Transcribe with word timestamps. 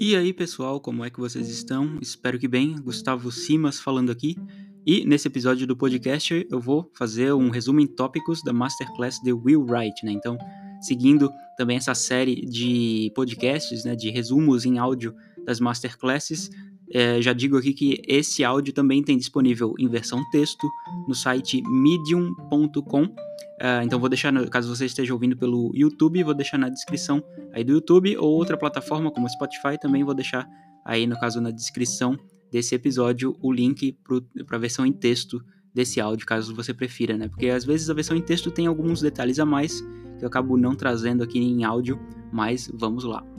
E 0.00 0.14
aí, 0.14 0.32
pessoal, 0.32 0.80
como 0.80 1.04
é 1.04 1.10
que 1.10 1.18
vocês 1.18 1.48
estão? 1.48 1.98
Espero 2.00 2.38
que 2.38 2.46
bem. 2.46 2.76
Gustavo 2.76 3.32
Simas 3.32 3.80
falando 3.80 4.12
aqui. 4.12 4.36
E 4.86 5.04
nesse 5.04 5.26
episódio 5.26 5.66
do 5.66 5.76
podcast 5.76 6.46
eu 6.48 6.60
vou 6.60 6.88
fazer 6.94 7.32
um 7.32 7.50
resumo 7.50 7.80
em 7.80 7.86
tópicos 7.88 8.40
da 8.44 8.52
Masterclass 8.52 9.18
de 9.20 9.32
Will 9.32 9.66
Wright, 9.68 10.06
né? 10.06 10.12
Então, 10.12 10.38
seguindo 10.80 11.28
também 11.56 11.78
essa 11.78 11.96
série 11.96 12.46
de 12.46 13.10
podcasts, 13.12 13.84
né, 13.84 13.96
de 13.96 14.08
resumos 14.08 14.64
em 14.64 14.78
áudio 14.78 15.12
das 15.44 15.58
Masterclasses, 15.58 16.48
é, 16.92 17.20
já 17.20 17.32
digo 17.32 17.58
aqui 17.58 17.74
que 17.74 18.00
esse 18.06 18.44
áudio 18.44 18.72
também 18.72 19.02
tem 19.02 19.18
disponível 19.18 19.74
em 19.80 19.88
versão 19.88 20.22
texto 20.30 20.68
no 21.08 21.14
site 21.14 21.62
medium.com. 21.62 23.04
Uh, 23.04 23.16
é, 23.60 23.82
então 23.82 23.98
vou 23.98 24.08
deixar, 24.08 24.32
caso 24.48 24.74
você 24.74 24.86
esteja 24.86 25.12
ouvindo 25.12 25.36
pelo 25.36 25.72
YouTube, 25.74 26.22
vou 26.22 26.34
deixar 26.34 26.58
na 26.58 26.68
descrição 26.68 27.22
aí 27.52 27.64
do 27.64 27.72
YouTube 27.72 28.16
ou 28.18 28.30
outra 28.30 28.56
plataforma 28.56 29.10
como 29.10 29.28
Spotify, 29.28 29.78
também 29.80 30.04
vou 30.04 30.14
deixar 30.14 30.46
aí 30.84 31.06
no 31.06 31.18
caso 31.18 31.40
na 31.40 31.50
descrição 31.50 32.16
desse 32.52 32.74
episódio 32.74 33.36
o 33.42 33.52
link 33.52 33.98
para 34.46 34.56
a 34.56 34.60
versão 34.60 34.86
em 34.86 34.92
texto 34.92 35.42
desse 35.74 36.00
áudio, 36.00 36.26
caso 36.26 36.54
você 36.54 36.72
prefira, 36.72 37.16
né? 37.16 37.28
Porque 37.28 37.48
às 37.48 37.64
vezes 37.64 37.90
a 37.90 37.94
versão 37.94 38.16
em 38.16 38.22
texto 38.22 38.50
tem 38.50 38.66
alguns 38.66 39.00
detalhes 39.00 39.38
a 39.38 39.44
mais 39.44 39.80
que 40.18 40.24
eu 40.24 40.28
acabo 40.28 40.56
não 40.56 40.74
trazendo 40.74 41.22
aqui 41.22 41.38
em 41.38 41.64
áudio, 41.64 41.98
mas 42.32 42.70
vamos 42.72 43.04
lá. 43.04 43.37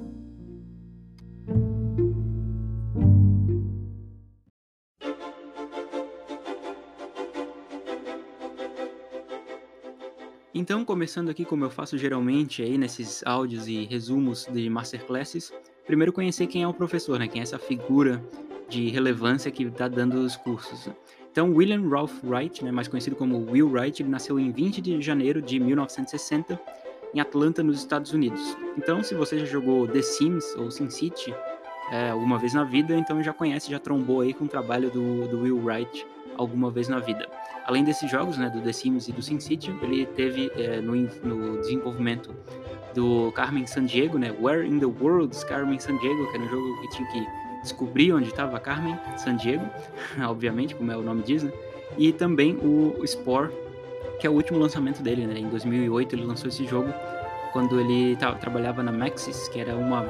Então, 10.59 10.84
começando 10.84 11.30
aqui 11.30 11.45
como 11.45 11.63
eu 11.63 11.70
faço 11.70 11.98
geralmente 11.98 12.62
aí 12.62 12.77
nesses 12.77 13.23
áudios 13.26 13.66
e 13.70 13.86
resumos 13.86 14.45
de 14.52 14.70
masterclasses, 14.70 15.54
primeiro 15.88 16.12
conhecer 16.12 16.48
quem 16.48 16.63
é 16.63 16.68
o 16.68 16.74
professor, 16.74 17.18
né? 17.18 17.29
Quem 17.29 17.40
é 17.40 17.43
essa 17.43 17.57
figura 17.57 18.21
de 18.68 18.90
relevância 18.90 19.49
que 19.51 19.63
está 19.63 19.88
dando 19.88 20.16
os 20.16 20.35
cursos. 20.35 20.90
Então, 21.32 21.54
William 21.54 21.88
Ralph 21.88 22.12
Wright, 22.26 22.66
né, 22.66 22.74
mais 22.74 22.90
conhecido 22.90 23.16
como 23.16 23.49
Will 23.49 23.71
Wright, 23.71 24.04
ele 24.04 24.10
nasceu 24.10 24.38
em 24.38 24.51
20 24.51 24.82
de 24.82 25.01
janeiro 25.01 25.41
de 25.41 25.62
1960 25.62 26.60
em 27.13 27.21
Atlanta, 27.21 27.63
nos 27.63 27.79
Estados 27.79 28.12
Unidos. 28.12 28.57
Então, 28.77 29.01
se 29.01 29.16
você 29.16 29.40
já 29.40 29.46
jogou 29.46 29.88
The 29.88 30.01
Sims 30.01 30.44
ou 30.57 30.70
SimCity 30.70 31.34
é, 31.90 32.10
alguma 32.10 32.38
vez 32.38 32.54
na 32.54 32.66
vida, 32.66 32.94
então 32.98 33.23
já 33.23 33.32
conhece, 33.32 33.71
já 33.71 33.79
trombou 33.79 34.20
aí 34.20 34.34
com 34.34 34.44
o 34.44 34.49
trabalho 34.49 34.91
do, 34.91 35.26
do 35.29 35.40
Will 35.40 35.63
Wright 35.63 36.05
alguma 36.35 36.70
vez 36.70 36.90
na 36.90 36.99
vida. 36.99 37.29
Além 37.70 37.84
desses 37.84 38.09
jogos, 38.09 38.35
né, 38.35 38.49
do 38.49 38.59
The 38.62 38.73
Sims 38.73 39.07
e 39.09 39.12
do 39.12 39.21
SimCity, 39.21 39.71
ele 39.84 40.03
teve 40.07 40.51
é, 40.55 40.81
no, 40.81 40.95
no, 40.95 41.62
desenvolvimento 41.62 42.35
do 42.95 43.31
Carmen 43.34 43.67
Sandiego, 43.67 44.17
né, 44.17 44.35
Where 44.41 44.67
in 44.67 44.79
the 44.79 44.87
World 44.87 45.35
is 45.35 45.43
Carmen 45.43 45.77
Sandiego, 45.77 46.31
que 46.31 46.37
era 46.37 46.45
um 46.45 46.49
jogo 46.49 46.81
que 46.81 46.89
tinha 46.89 47.07
que 47.11 47.27
descobrir 47.61 48.11
onde 48.11 48.29
estava 48.29 48.59
Carmen 48.59 48.98
Sandiego, 49.17 49.70
obviamente, 50.27 50.73
como 50.73 50.91
é 50.91 50.98
o 50.98 51.03
nome 51.03 51.21
diz, 51.21 51.43
né, 51.43 51.53
e 51.95 52.11
também 52.11 52.55
o 52.55 53.05
Spore, 53.05 53.51
que 54.20 54.26
é 54.26 54.29
o 54.31 54.33
último 54.33 54.57
lançamento 54.57 55.04
dele, 55.04 55.27
né, 55.27 55.37
em 55.37 55.48
2008 55.48 56.15
ele 56.15 56.26
lançou 56.26 56.48
esse 56.48 56.65
jogo 56.65 56.91
quando 57.54 57.79
ele 57.79 58.17
trabalhava 58.39 58.81
na 58.81 58.91
Maxis, 58.91 59.48
que 59.48 59.59
era 59.59 59.76
uma 59.76 60.09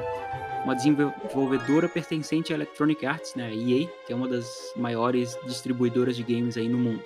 uma 0.64 0.74
desenvolvedora 0.74 1.88
pertencente 1.88 2.52
à 2.52 2.56
Electronic 2.56 3.04
Arts, 3.04 3.34
né, 3.34 3.50
EA, 3.50 3.86
que 4.06 4.12
é 4.12 4.16
uma 4.16 4.28
das 4.28 4.72
maiores 4.76 5.38
distribuidoras 5.46 6.16
de 6.16 6.22
games 6.22 6.56
aí 6.56 6.68
no 6.68 6.78
mundo. 6.78 7.02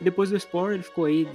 Depois 0.00 0.30
do 0.30 0.38
Spore, 0.38 0.74
ele 0.74 0.82
ficou 0.82 1.04
aí 1.04 1.28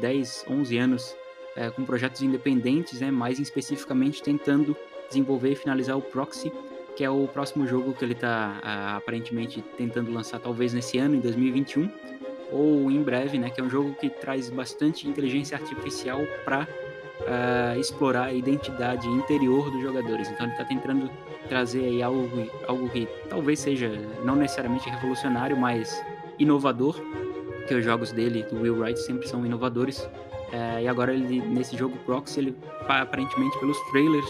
10, 0.00 0.46
11 0.48 0.78
anos 0.78 1.16
é, 1.56 1.70
com 1.70 1.84
projetos 1.84 2.22
independentes, 2.22 3.00
né, 3.00 3.10
mais 3.10 3.38
especificamente 3.38 4.22
tentando 4.22 4.76
desenvolver 5.08 5.52
e 5.52 5.56
finalizar 5.56 5.96
o 5.96 6.02
Proxy, 6.02 6.52
que 6.96 7.02
é 7.02 7.10
o 7.10 7.26
próximo 7.26 7.66
jogo 7.66 7.94
que 7.94 8.04
ele 8.04 8.12
está 8.12 8.60
aparentemente 8.96 9.62
tentando 9.76 10.12
lançar 10.12 10.38
talvez 10.38 10.72
nesse 10.74 10.98
ano, 10.98 11.16
em 11.16 11.20
2021, 11.20 11.90
ou 12.52 12.90
em 12.90 13.02
breve, 13.02 13.38
né, 13.38 13.48
que 13.48 13.60
é 13.60 13.64
um 13.64 13.70
jogo 13.70 13.94
que 13.94 14.10
traz 14.10 14.50
bastante 14.50 15.08
inteligência 15.08 15.56
artificial 15.56 16.20
para 16.44 16.68
uh, 17.20 17.78
explorar 17.78 18.24
a 18.24 18.32
identidade 18.32 19.06
interior 19.08 19.70
dos 19.70 19.82
jogadores. 19.82 20.28
Então 20.28 20.46
ele 20.46 20.52
está 20.52 20.64
tentando 20.64 21.10
trazer 21.48 21.84
aí 21.84 22.02
algo, 22.02 22.50
algo 22.66 22.88
que 22.90 23.08
talvez 23.28 23.60
seja 23.60 23.90
não 24.24 24.36
necessariamente 24.36 24.88
revolucionário, 24.88 25.56
mas 25.56 26.04
inovador, 26.38 27.00
que 27.66 27.74
os 27.74 27.84
jogos 27.84 28.12
dele, 28.12 28.42
do 28.44 28.60
Will 28.60 28.78
Wright, 28.78 28.98
sempre 29.00 29.28
são 29.28 29.44
inovadores. 29.44 30.00
Uh, 30.52 30.80
e 30.82 30.88
agora 30.88 31.14
ele 31.14 31.40
nesse 31.40 31.76
jogo 31.76 31.96
Proxy, 32.04 32.40
ele 32.40 32.56
aparentemente 32.88 33.56
pelos 33.60 33.78
trailers 33.90 34.26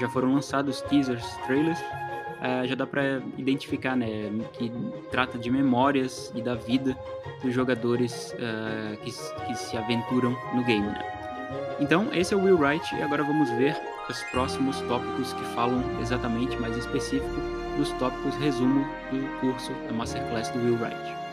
já 0.00 0.08
foram 0.08 0.34
lançados, 0.34 0.80
teasers, 0.82 1.24
trailers, 1.46 1.78
uh, 1.78 2.66
já 2.66 2.74
dá 2.74 2.86
para 2.86 3.22
identificar, 3.36 3.96
né, 3.96 4.30
que 4.52 4.72
trata 5.10 5.38
de 5.38 5.50
memórias 5.50 6.32
e 6.34 6.42
da 6.42 6.54
vida 6.54 6.96
dos 7.42 7.54
jogadores 7.54 8.34
uh, 8.34 8.96
que, 8.98 9.12
que 9.46 9.54
se 9.54 9.76
aventuram 9.76 10.36
no 10.54 10.64
game, 10.64 10.86
né? 10.86 11.20
Então, 11.78 12.08
esse 12.12 12.34
é 12.34 12.36
o 12.36 12.42
Will 12.42 12.58
Wright 12.58 12.94
e 12.94 13.02
agora 13.02 13.22
vamos 13.22 13.50
ver 13.50 13.76
os 14.08 14.22
próximos 14.24 14.80
tópicos 14.82 15.32
que 15.32 15.44
falam 15.54 15.82
exatamente, 16.00 16.56
mais 16.58 16.76
específico, 16.76 17.40
dos 17.76 17.90
tópicos 17.92 18.34
resumo 18.36 18.84
do 19.10 19.40
curso 19.40 19.72
da 19.86 19.92
Masterclass 19.92 20.50
do 20.50 20.58
Will 20.58 20.78
Wright. 20.80 21.29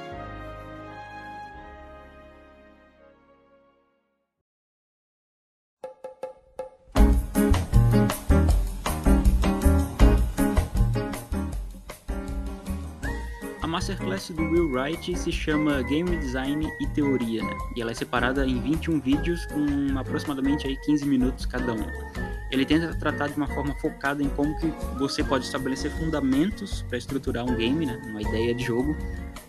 Masterclass 13.88 14.30
do 14.32 14.44
Will 14.44 14.70
Wright 14.70 15.18
se 15.18 15.32
chama 15.32 15.82
Game 15.84 16.14
Design 16.18 16.70
e 16.82 16.88
Teoria, 16.88 17.42
né? 17.42 17.58
E 17.74 17.82
ela 17.82 17.92
é 17.92 17.94
separada 17.94 18.46
em 18.46 18.60
21 18.60 19.00
vídeos 19.00 19.46
com 19.46 19.98
aproximadamente 19.98 20.68
aí 20.68 20.76
15 20.76 21.06
minutos 21.06 21.46
cada 21.46 21.72
um. 21.72 21.86
Ele 22.52 22.66
tenta 22.66 22.94
tratar 22.96 23.28
de 23.28 23.38
uma 23.38 23.48
forma 23.48 23.74
focada 23.76 24.22
em 24.22 24.28
como 24.28 24.60
que 24.60 24.68
você 25.00 25.24
pode 25.24 25.46
estabelecer 25.46 25.90
fundamentos 25.92 26.82
para 26.90 26.98
estruturar 26.98 27.46
um 27.46 27.56
game, 27.56 27.86
né? 27.86 27.98
Uma 28.08 28.22
ideia 28.22 28.54
de 28.54 28.66
jogo 28.66 28.94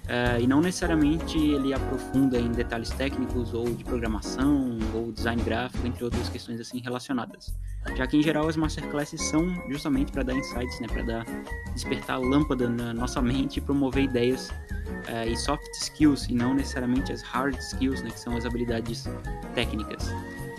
Uh, 0.08 0.40
e 0.40 0.46
não 0.46 0.62
necessariamente 0.62 1.36
ele 1.36 1.74
aprofunda 1.74 2.38
em 2.38 2.50
detalhes 2.50 2.88
técnicos 2.88 3.52
ou 3.52 3.66
de 3.66 3.84
programação 3.84 4.78
ou 4.94 5.12
design 5.12 5.42
gráfico, 5.42 5.86
entre 5.86 6.02
outras 6.02 6.30
questões 6.30 6.58
assim 6.58 6.80
relacionadas. 6.80 7.54
Já 7.94 8.06
que 8.06 8.16
em 8.16 8.22
geral 8.22 8.48
as 8.48 8.56
masterclasses 8.56 9.20
são 9.20 9.46
justamente 9.68 10.10
para 10.10 10.22
dar 10.22 10.34
insights, 10.34 10.80
né, 10.80 10.86
para 10.88 11.02
dar 11.02 11.26
despertar 11.74 12.16
a 12.16 12.18
lâmpada 12.18 12.70
na 12.70 12.94
nossa 12.94 13.20
mente 13.20 13.58
e 13.58 13.60
promover 13.60 14.04
ideias 14.04 14.48
uh, 14.48 15.28
e 15.28 15.36
soft 15.36 15.68
skills 15.74 16.26
e 16.30 16.34
não 16.34 16.54
necessariamente 16.54 17.12
as 17.12 17.20
hard 17.20 17.58
skills, 17.58 18.02
né, 18.02 18.10
que 18.10 18.18
são 18.18 18.34
as 18.34 18.46
habilidades 18.46 19.06
técnicas. 19.54 20.10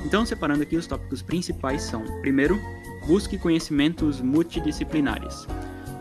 Então, 0.05 0.25
separando 0.27 0.61
aqui 0.61 0.77
os 0.77 0.85
tópicos 0.85 1.23
principais 1.23 1.81
são: 1.81 2.03
primeiro, 2.21 2.61
busque 3.07 3.35
conhecimentos 3.37 4.21
multidisciplinares. 4.21 5.47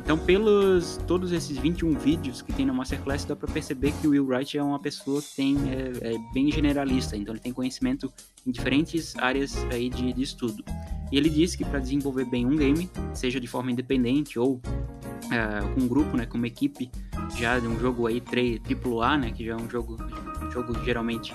Então, 0.08 0.16
pelos 0.16 0.98
todos 1.06 1.32
esses 1.32 1.58
21 1.58 1.92
vídeos 1.98 2.40
que 2.40 2.50
tem 2.50 2.64
na 2.64 2.72
Masterclass, 2.72 3.26
dá 3.26 3.36
para 3.36 3.46
perceber 3.52 3.92
que 4.00 4.06
o 4.06 4.12
Will 4.12 4.24
Wright 4.26 4.56
é 4.56 4.62
uma 4.62 4.78
pessoa 4.78 5.20
que 5.20 5.36
tem, 5.36 5.54
é, 5.68 6.14
é 6.14 6.18
bem 6.32 6.50
generalista, 6.50 7.14
então 7.14 7.34
ele 7.34 7.42
tem 7.42 7.52
conhecimento 7.52 8.10
em 8.46 8.50
diferentes 8.50 9.14
áreas 9.18 9.54
aí 9.70 9.90
de, 9.90 10.14
de 10.14 10.22
estudo. 10.22 10.64
E 11.12 11.18
ele 11.18 11.28
disse 11.28 11.58
que 11.58 11.64
para 11.66 11.78
desenvolver 11.78 12.24
bem 12.24 12.46
um 12.46 12.56
game, 12.56 12.88
seja 13.12 13.38
de 13.38 13.46
forma 13.46 13.70
independente 13.70 14.38
ou 14.38 14.54
uh, 14.54 15.74
com 15.74 15.82
um 15.82 15.86
grupo, 15.86 16.16
né, 16.16 16.24
com 16.24 16.38
uma 16.38 16.46
equipe, 16.46 16.90
já 17.36 17.58
de 17.58 17.66
um 17.66 17.78
jogo 17.78 18.06
aí 18.06 18.22
AAA, 18.22 19.18
né, 19.18 19.30
que 19.30 19.44
já 19.44 19.52
é 19.52 19.56
um 19.56 19.68
jogo, 19.68 19.98
um 20.42 20.50
jogo 20.50 20.72
geralmente 20.86 21.34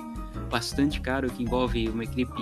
bastante 0.50 1.00
caro, 1.00 1.32
que 1.32 1.44
envolve 1.44 1.88
uma 1.90 2.06
equipe 2.06 2.42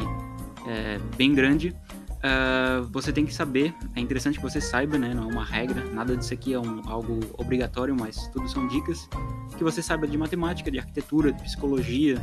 é, 0.66 0.97
bem 1.18 1.36
grande, 1.36 1.75
Uh, 2.22 2.84
você 2.91 3.12
tem 3.12 3.26
que 3.26 3.34
saber, 3.34 3.73
é 3.96 4.00
interessante 4.00 4.38
que 4.38 4.44
você 4.44 4.62
saiba, 4.62 4.96
né? 4.97 5.12
Não 5.14 5.23
é 5.23 5.34
uma 5.34 5.44
regra, 5.44 5.84
nada 5.91 6.16
disso 6.16 6.34
aqui 6.34 6.53
é 6.53 6.59
um, 6.59 6.88
algo 6.88 7.20
obrigatório, 7.35 7.96
mas 8.00 8.28
tudo 8.28 8.47
são 8.47 8.68
dicas. 8.68 9.09
Que 9.58 9.64
você 9.64 9.82
saiba 9.82 10.08
de 10.08 10.18
matemática, 10.18 10.70
de 10.70 10.78
arquitetura, 10.78 11.32
de 11.32 11.41
psicologia, 11.41 12.22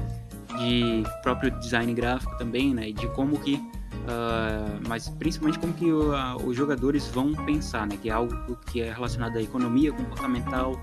de 0.61 1.03
próprio 1.23 1.51
design 1.59 1.93
gráfico 1.95 2.37
também, 2.39 2.73
né? 2.73 2.91
E 2.91 2.93
de 2.93 3.09
como 3.09 3.41
que, 3.41 3.55
uh, 3.55 4.89
mas 4.89 5.09
principalmente 5.09 5.59
como 5.59 5.73
que 5.73 5.91
uh, 5.91 6.37
os 6.47 6.57
jogadores 6.57 7.09
vão 7.09 7.33
pensar, 7.33 7.85
né? 7.85 7.99
Que 8.01 8.09
é 8.09 8.13
algo 8.13 8.57
que 8.67 8.81
é 8.81 8.93
relacionado 8.93 9.37
à 9.37 9.43
economia 9.43 9.91
comportamental 9.91 10.81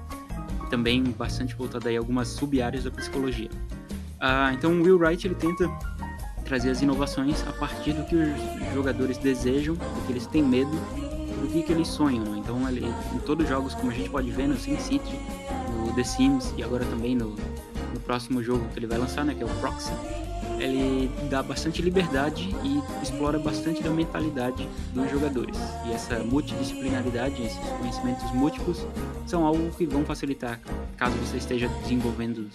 também 0.70 1.04
bastante 1.04 1.56
voltado 1.56 1.88
a 1.88 1.98
algumas 1.98 2.28
sub-áreas 2.28 2.84
da 2.84 2.92
psicologia. 2.92 3.50
então, 4.54 4.74
o 4.74 4.84
Will 4.84 4.98
Wright 4.98 5.26
ele 5.26 5.36
tenta 5.36 5.70
trazer 6.46 6.70
as 6.70 6.82
inovações 6.82 7.46
a 7.48 7.52
partir 7.52 7.94
do 7.94 8.04
que 8.06 8.16
os 8.16 8.74
jogadores 8.74 9.18
desejam, 9.18 9.76
do 9.76 10.06
que 10.06 10.14
eles 10.14 10.28
têm 10.28 10.44
medo, 10.44 10.72
do 10.72 11.50
que, 11.52 11.64
que 11.64 11.72
eles 11.72 11.88
sonham. 11.88 12.24
Né? 12.24 12.38
Então, 12.38 12.68
ele, 12.70 12.86
em 13.14 13.20
todos 13.20 13.44
os 13.44 13.50
jogos, 13.50 13.74
como 13.76 13.92
a 13.92 13.94
gente 13.94 14.10
pode 14.10 14.32
ver 14.32 14.48
no 14.48 14.58
SimCity, 14.58 15.20
no 15.76 15.94
The 15.94 16.04
Sims 16.04 16.54
e 16.58 16.64
agora 16.64 16.86
também 16.86 17.16
no, 17.16 17.36
no 17.94 18.00
próximo 18.00 18.42
jogo 18.42 18.68
que 18.70 18.80
ele 18.80 18.88
vai 18.88 18.98
lançar, 18.98 19.26
né, 19.26 19.34
que 19.34 19.44
é 19.44 19.46
o 19.46 19.50
Proxy, 19.60 19.92
ele 20.60 21.10
dá 21.30 21.42
bastante 21.42 21.82
liberdade 21.82 22.56
e 22.64 22.82
explora 23.04 23.38
bastante 23.40 23.82
da 23.82 23.90
mentalidade 23.90 24.68
dos 24.94 25.10
jogadores. 25.10 25.58
E 25.86 25.94
essa 25.94 26.20
multidisciplinaridade, 26.20 27.42
esses 27.44 27.60
conhecimentos 27.80 28.32
múltiplos, 28.34 28.86
são 29.26 29.46
algo 29.46 29.70
que 29.72 29.86
vão 29.86 30.06
facilitar 30.06 30.60
caso 30.98 31.16
você 31.18 31.38
esteja 31.38 31.68
desenvolvendo 31.82 32.50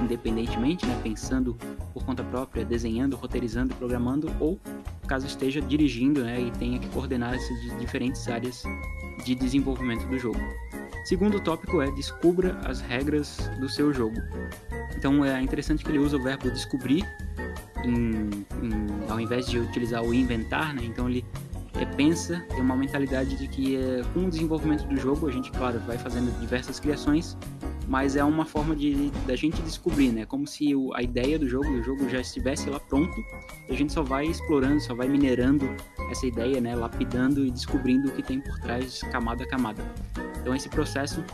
independentemente, 0.00 0.86
né, 0.86 0.98
pensando 1.02 1.56
por 1.92 2.04
conta 2.04 2.22
própria, 2.22 2.64
desenhando, 2.64 3.16
roteirizando, 3.16 3.74
programando, 3.74 4.30
ou 4.40 4.58
caso 5.06 5.26
esteja 5.26 5.60
dirigindo 5.60 6.22
né, 6.22 6.40
e 6.40 6.50
tenha 6.52 6.78
que 6.78 6.88
coordenar 6.88 7.34
essas 7.34 7.78
diferentes 7.78 8.26
áreas 8.28 8.62
de 9.24 9.34
desenvolvimento 9.34 10.06
do 10.06 10.18
jogo. 10.18 10.40
Segundo 11.04 11.40
tópico 11.40 11.82
é 11.82 11.90
descubra 11.90 12.58
as 12.64 12.80
regras 12.80 13.38
do 13.60 13.68
seu 13.68 13.92
jogo. 13.92 14.16
Então 14.96 15.24
é 15.24 15.40
interessante 15.40 15.84
que 15.84 15.90
ele 15.90 15.98
usa 15.98 16.16
o 16.16 16.22
verbo 16.22 16.50
descobrir 16.50 17.04
em, 17.84 18.30
em, 18.62 19.10
ao 19.10 19.20
invés 19.20 19.46
de 19.46 19.58
utilizar 19.58 20.02
o 20.02 20.14
inventar, 20.14 20.74
né? 20.74 20.82
Então 20.84 21.08
ele 21.08 21.24
é, 21.74 21.84
pensa, 21.84 22.44
tem 22.48 22.60
uma 22.60 22.76
mentalidade 22.76 23.36
de 23.36 23.48
que 23.48 23.76
é, 23.76 24.02
com 24.12 24.26
o 24.26 24.30
desenvolvimento 24.30 24.86
do 24.86 24.96
jogo 24.96 25.28
a 25.28 25.32
gente, 25.32 25.50
claro, 25.50 25.80
vai 25.80 25.98
fazendo 25.98 26.30
diversas 26.40 26.78
criações, 26.78 27.36
mas 27.88 28.14
é 28.14 28.22
uma 28.22 28.44
forma 28.44 28.76
de 28.76 29.10
da 29.26 29.34
gente 29.34 29.60
descobrir, 29.62 30.12
né? 30.12 30.24
Como 30.24 30.46
se 30.46 30.74
o, 30.74 30.94
a 30.94 31.02
ideia 31.02 31.38
do 31.38 31.48
jogo, 31.48 31.68
o 31.68 31.82
jogo 31.82 32.08
já 32.08 32.20
estivesse 32.20 32.70
lá 32.70 32.78
pronto, 32.78 33.14
e 33.68 33.72
a 33.72 33.76
gente 33.76 33.92
só 33.92 34.02
vai 34.02 34.26
explorando, 34.26 34.80
só 34.80 34.94
vai 34.94 35.08
minerando 35.08 35.68
essa 36.10 36.26
ideia, 36.26 36.60
né? 36.60 36.74
Lapidando 36.74 37.44
e 37.44 37.50
descobrindo 37.50 38.08
o 38.08 38.12
que 38.12 38.22
tem 38.22 38.40
por 38.40 38.58
trás, 38.60 39.00
camada 39.10 39.44
a 39.44 39.46
camada. 39.46 39.82
Então 40.40 40.54
esse 40.54 40.68
processo 40.68 41.24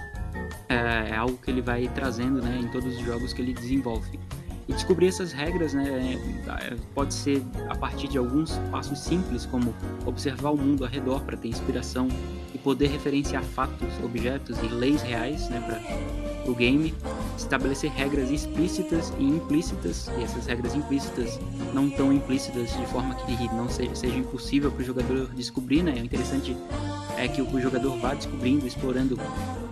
é, 0.68 1.10
é 1.10 1.16
algo 1.16 1.36
que 1.38 1.50
ele 1.50 1.60
vai 1.60 1.88
trazendo, 1.88 2.42
né? 2.42 2.58
Em 2.60 2.68
todos 2.68 2.96
os 2.96 3.04
jogos 3.04 3.32
que 3.32 3.42
ele 3.42 3.52
desenvolve. 3.52 4.18
E 4.66 4.72
descobrir 4.74 5.08
essas 5.08 5.32
regras 5.32 5.72
né, 5.72 6.18
é, 6.46 6.76
pode 6.94 7.14
ser 7.14 7.42
a 7.70 7.74
partir 7.74 8.06
de 8.06 8.18
alguns 8.18 8.58
passos 8.70 8.98
simples, 8.98 9.46
como 9.46 9.74
observar 10.04 10.50
o 10.50 10.58
mundo 10.58 10.84
ao 10.84 10.90
redor 10.90 11.22
para 11.22 11.38
ter 11.38 11.48
inspiração 11.48 12.06
e 12.54 12.58
poder 12.58 12.88
referenciar 12.88 13.42
fatos, 13.42 13.88
objetos 14.02 14.58
e 14.62 14.66
leis 14.66 15.02
reais 15.02 15.48
né, 15.48 15.60
para 15.60 16.50
o 16.50 16.54
game, 16.54 16.94
estabelecer 17.36 17.90
regras 17.90 18.30
explícitas 18.30 19.12
e 19.18 19.24
implícitas, 19.24 20.10
e 20.18 20.22
essas 20.22 20.46
regras 20.46 20.74
implícitas 20.74 21.38
não 21.74 21.90
tão 21.90 22.12
implícitas 22.12 22.70
de 22.76 22.86
forma 22.86 23.14
que 23.14 23.54
não 23.54 23.68
seja, 23.68 23.94
seja 23.94 24.16
impossível 24.16 24.70
para 24.70 24.82
o 24.82 24.84
jogador 24.84 25.26
descobrir. 25.34 25.82
Né? 25.82 25.94
É 25.96 26.00
interessante 26.00 26.56
é 27.16 27.26
que 27.26 27.42
o 27.42 27.60
jogador 27.60 27.98
vá 27.98 28.14
descobrindo, 28.14 28.66
explorando 28.66 29.18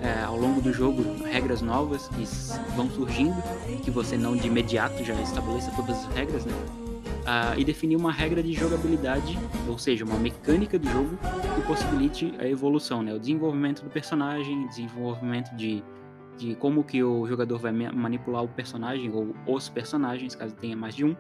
é, 0.00 0.25
ao 0.25 0.37
longo 0.37 0.61
do 0.61 0.73
jogo 0.73 1.02
regras 1.25 1.62
novas 1.62 2.08
que 2.08 2.26
vão 2.75 2.90
surgindo, 2.90 3.37
que 3.82 3.90
você 3.90 4.17
não 4.17 4.37
de 4.37 4.49
imediato 4.49 5.05
já 5.05 5.14
estabeleça 5.23 5.70
todas 5.76 5.96
as 5.96 6.14
regras, 6.14 6.44
né? 6.44 6.86
Ah, 7.28 7.55
e 7.58 7.64
definir 7.64 7.96
uma 7.96 8.12
regra 8.12 8.40
de 8.40 8.52
jogabilidade, 8.52 9.37
ou 9.69 9.76
seja, 9.76 10.05
uma 10.05 10.17
mecânica 10.17 10.78
do 10.78 10.88
jogo 10.88 11.19
que 11.56 11.67
possibilite 11.67 12.32
a 12.38 12.46
evolução, 12.46 13.02
né? 13.02 13.12
O 13.12 13.19
desenvolvimento 13.19 13.82
do 13.82 13.90
personagem, 13.90 14.64
desenvolvimento 14.69 15.50
de, 15.56 15.82
de 16.38 16.55
como 16.55 16.84
que 16.84 17.02
o 17.02 17.26
jogador 17.26 17.58
vai 17.58 17.73
manipular 17.73 18.44
o 18.44 18.49
personagem 18.49 19.11
ou 19.12 19.34
os 19.44 19.69
personagens, 19.69 20.37
caso 20.37 20.55
tenha 20.55 20.76
mais 20.76 20.94
de 20.94 21.05
um. 21.05 21.17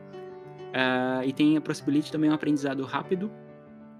Ah, 0.72 1.22
e 1.26 1.32
tem 1.32 1.56
a 1.56 1.60
possibilidade 1.60 2.12
também 2.12 2.30
um 2.30 2.34
aprendizado 2.34 2.84
rápido, 2.84 3.28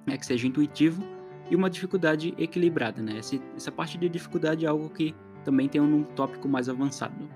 né, 0.06 0.16
que 0.16 0.24
seja 0.24 0.46
intuitivo, 0.46 1.02
e 1.50 1.56
uma 1.56 1.68
dificuldade 1.68 2.32
equilibrada, 2.38 3.02
né? 3.02 3.18
Essa, 3.18 3.36
essa 3.56 3.72
parte 3.72 3.98
de 3.98 4.08
dificuldade 4.08 4.64
é 4.64 4.68
algo 4.68 4.88
que 4.90 5.12
também 5.44 5.68
tem 5.68 5.80
um 5.80 6.04
tópico 6.04 6.48
mais 6.48 6.68
avançado. 6.68 7.28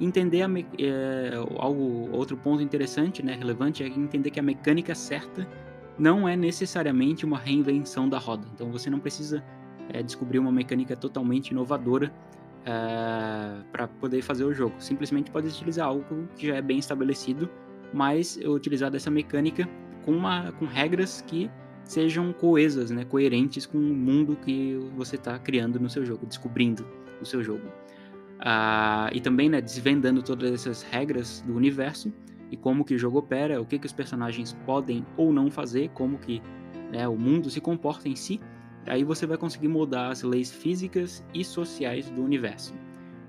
Entender 0.00 0.42
a 0.42 0.48
é, 0.78 1.32
algo, 1.58 2.08
outro 2.10 2.36
ponto 2.36 2.62
interessante, 2.62 3.22
né, 3.22 3.34
relevante, 3.34 3.82
é 3.82 3.86
entender 3.86 4.30
que 4.30 4.40
a 4.40 4.42
mecânica 4.42 4.94
certa 4.94 5.46
não 5.98 6.26
é 6.26 6.34
necessariamente 6.34 7.26
uma 7.26 7.38
reinvenção 7.38 8.08
da 8.08 8.18
roda. 8.18 8.46
Então 8.54 8.72
você 8.72 8.88
não 8.88 8.98
precisa 8.98 9.44
é, 9.92 10.02
descobrir 10.02 10.38
uma 10.38 10.50
mecânica 10.50 10.96
totalmente 10.96 11.50
inovadora 11.50 12.10
é, 12.64 13.62
para 13.70 13.86
poder 13.86 14.22
fazer 14.22 14.44
o 14.44 14.54
jogo. 14.54 14.74
Simplesmente 14.78 15.30
pode 15.30 15.48
utilizar 15.48 15.86
algo 15.88 16.26
que 16.36 16.46
já 16.46 16.56
é 16.56 16.62
bem 16.62 16.78
estabelecido, 16.78 17.50
mas 17.92 18.38
utilizar 18.42 18.90
dessa 18.90 19.10
mecânica 19.10 19.68
com, 20.04 20.12
uma, 20.12 20.52
com 20.52 20.64
regras 20.64 21.20
que 21.20 21.50
sejam 21.84 22.32
coesas, 22.32 22.90
né, 22.90 23.04
coerentes 23.04 23.66
com 23.66 23.76
o 23.76 23.94
mundo 23.94 24.36
que 24.36 24.78
você 24.96 25.16
está 25.16 25.38
criando 25.38 25.78
no 25.78 25.90
seu 25.90 26.06
jogo, 26.06 26.24
descobrindo 26.24 26.86
o 27.20 27.26
seu 27.26 27.42
jogo. 27.42 27.79
Ah, 28.42 29.10
e 29.12 29.20
também 29.20 29.48
né, 29.48 29.60
desvendando 29.60 30.22
todas 30.22 30.50
essas 30.50 30.82
regras 30.82 31.42
do 31.46 31.54
universo 31.54 32.12
e 32.50 32.56
como 32.56 32.84
que 32.84 32.94
o 32.94 32.98
jogo 32.98 33.18
opera, 33.18 33.60
o 33.60 33.66
que, 33.66 33.78
que 33.78 33.86
os 33.86 33.92
personagens 33.92 34.56
podem 34.64 35.04
ou 35.16 35.32
não 35.32 35.50
fazer, 35.50 35.90
como 35.90 36.18
que 36.18 36.42
né, 36.90 37.06
o 37.06 37.16
mundo 37.16 37.50
se 37.50 37.60
comporta 37.60 38.08
em 38.08 38.16
si, 38.16 38.40
aí 38.86 39.04
você 39.04 39.26
vai 39.26 39.36
conseguir 39.36 39.68
mudar 39.68 40.08
as 40.08 40.22
leis 40.22 40.50
físicas 40.50 41.24
e 41.34 41.44
sociais 41.44 42.08
do 42.10 42.22
universo. 42.22 42.74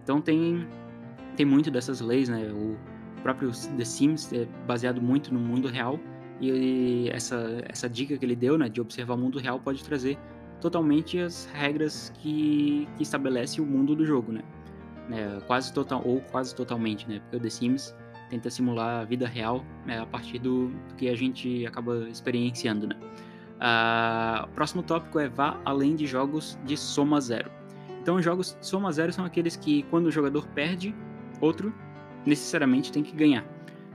Então 0.03 0.21
tem, 0.21 0.65
tem 1.35 1.45
muito 1.45 1.69
dessas 1.69 2.01
leis, 2.01 2.29
né? 2.29 2.49
O 2.51 2.75
próprio 3.21 3.51
The 3.77 3.85
Sims 3.85 4.33
é 4.33 4.47
baseado 4.65 5.01
muito 5.01 5.31
no 5.33 5.39
mundo 5.39 5.67
real, 5.67 5.99
e 6.41 7.07
essa, 7.11 7.61
essa 7.69 7.87
dica 7.87 8.17
que 8.17 8.25
ele 8.25 8.35
deu, 8.35 8.57
né, 8.57 8.67
de 8.67 8.81
observar 8.81 9.13
o 9.13 9.17
mundo 9.17 9.37
real, 9.37 9.59
pode 9.59 9.83
trazer 9.83 10.17
totalmente 10.59 11.19
as 11.19 11.45
regras 11.53 12.11
que, 12.17 12.87
que 12.97 13.03
estabelece 13.03 13.61
o 13.61 13.65
mundo 13.65 13.95
do 13.95 14.03
jogo, 14.03 14.31
né? 14.31 14.41
Né? 15.09 15.41
Quase 15.47 15.73
total 15.73 16.01
ou 16.05 16.21
quase 16.31 16.55
totalmente, 16.55 17.07
né? 17.07 17.19
Porque 17.19 17.37
o 17.37 17.39
The 17.39 17.49
Sims 17.49 17.95
tenta 18.29 18.49
simular 18.49 19.01
a 19.01 19.03
vida 19.03 19.27
real 19.27 19.63
né, 19.85 19.99
a 19.99 20.05
partir 20.05 20.39
do, 20.39 20.69
do, 20.69 20.95
que 20.95 21.09
a 21.09 21.15
gente 21.15 21.65
acaba 21.65 22.07
experienciando, 22.09 22.87
né? 22.87 22.95
Uh, 23.61 24.45
o 24.45 24.47
próximo 24.55 24.81
tópico 24.81 25.19
é 25.19 25.27
vá 25.27 25.59
além 25.65 25.95
de 25.95 26.07
jogos 26.07 26.57
de 26.65 26.75
soma 26.77 27.19
zero. 27.21 27.51
Então, 28.01 28.19
jogos 28.21 28.57
de 28.59 28.65
soma 28.65 28.91
zero 28.91 29.13
são 29.13 29.23
aqueles 29.23 29.55
que, 29.55 29.83
quando 29.83 30.07
o 30.07 30.11
jogador 30.11 30.47
perde, 30.47 30.95
outro 31.39 31.71
necessariamente 32.25 32.91
tem 32.91 33.03
que 33.03 33.11
ganhar. 33.15 33.45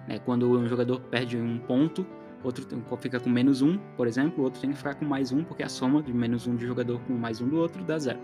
Né? 0.06 0.20
Quando 0.20 0.48
um 0.48 0.68
jogador 0.68 1.00
perde 1.00 1.36
um 1.36 1.58
ponto, 1.58 2.06
outro 2.44 2.64
fica 3.00 3.18
com 3.18 3.28
menos 3.28 3.62
um, 3.62 3.78
por 3.96 4.06
exemplo, 4.06 4.44
outro 4.44 4.60
tem 4.60 4.70
que 4.70 4.76
ficar 4.76 4.94
com 4.94 5.04
mais 5.04 5.32
um, 5.32 5.42
porque 5.42 5.62
a 5.62 5.68
soma 5.68 6.02
de 6.02 6.12
menos 6.12 6.46
um 6.46 6.54
de 6.54 6.66
jogador 6.66 7.00
com 7.00 7.14
mais 7.14 7.40
um 7.40 7.48
do 7.48 7.56
outro 7.56 7.82
dá 7.82 7.98
zero. 7.98 8.20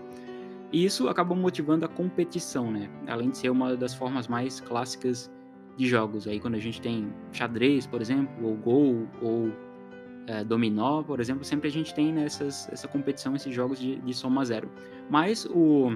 E 0.73 0.83
isso 0.83 1.07
acaba 1.07 1.35
motivando 1.35 1.85
a 1.85 1.87
competição, 1.87 2.71
né? 2.71 2.89
Além 3.07 3.29
de 3.29 3.37
ser 3.37 3.49
uma 3.49 3.77
das 3.77 3.93
formas 3.93 4.27
mais 4.27 4.59
clássicas 4.59 5.31
de 5.77 5.87
jogos. 5.87 6.27
Aí 6.27 6.39
quando 6.39 6.55
a 6.55 6.59
gente 6.59 6.81
tem 6.81 7.13
xadrez, 7.31 7.85
por 7.85 8.01
exemplo, 8.01 8.33
ou 8.45 8.55
gol, 8.55 9.07
ou 9.21 9.51
é, 10.25 10.43
dominó, 10.43 11.03
por 11.03 11.19
exemplo, 11.19 11.45
sempre 11.45 11.67
a 11.67 11.71
gente 11.71 11.93
tem 11.93 12.11
nessas, 12.11 12.67
essa 12.71 12.87
competição, 12.87 13.35
esses 13.35 13.53
jogos 13.53 13.79
de, 13.79 13.97
de 13.97 14.13
soma 14.15 14.43
zero. 14.43 14.67
Mas 15.11 15.45
o 15.45 15.95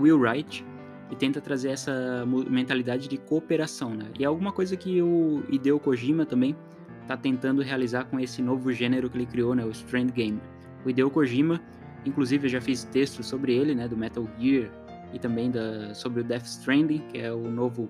Will 0.00 0.18
Wright 0.18 0.64
ele 1.08 1.16
tenta 1.16 1.40
trazer 1.40 1.70
essa 1.70 2.24
mentalidade 2.48 3.06
de 3.06 3.18
cooperação, 3.18 3.90
né? 3.90 4.06
E 4.18 4.24
é 4.24 4.26
alguma 4.26 4.50
coisa 4.50 4.76
que 4.76 5.02
o 5.02 5.44
Hideo 5.50 5.78
Kojima 5.78 6.24
também 6.24 6.56
está 7.02 7.16
tentando 7.16 7.60
realizar 7.60 8.04
com 8.04 8.18
esse 8.18 8.40
novo 8.40 8.72
gênero 8.72 9.10
que 9.10 9.18
ele 9.18 9.26
criou, 9.26 9.54
né, 9.54 9.64
o 9.64 9.70
Strand 9.70 10.10
Game. 10.10 10.40
O 10.84 10.88
Hideo 10.88 11.10
Kojima, 11.10 11.60
inclusive 12.04 12.46
eu 12.46 12.50
já 12.50 12.60
fiz 12.60 12.84
textos 12.84 13.26
sobre 13.26 13.54
ele, 13.54 13.74
né, 13.74 13.88
do 13.88 13.96
Metal 13.96 14.26
Gear 14.38 14.70
e 15.12 15.18
também 15.18 15.50
da, 15.50 15.94
sobre 15.94 16.20
o 16.20 16.24
Death 16.24 16.44
Stranding, 16.44 16.98
que 17.10 17.18
é 17.18 17.32
o 17.32 17.50
novo 17.50 17.88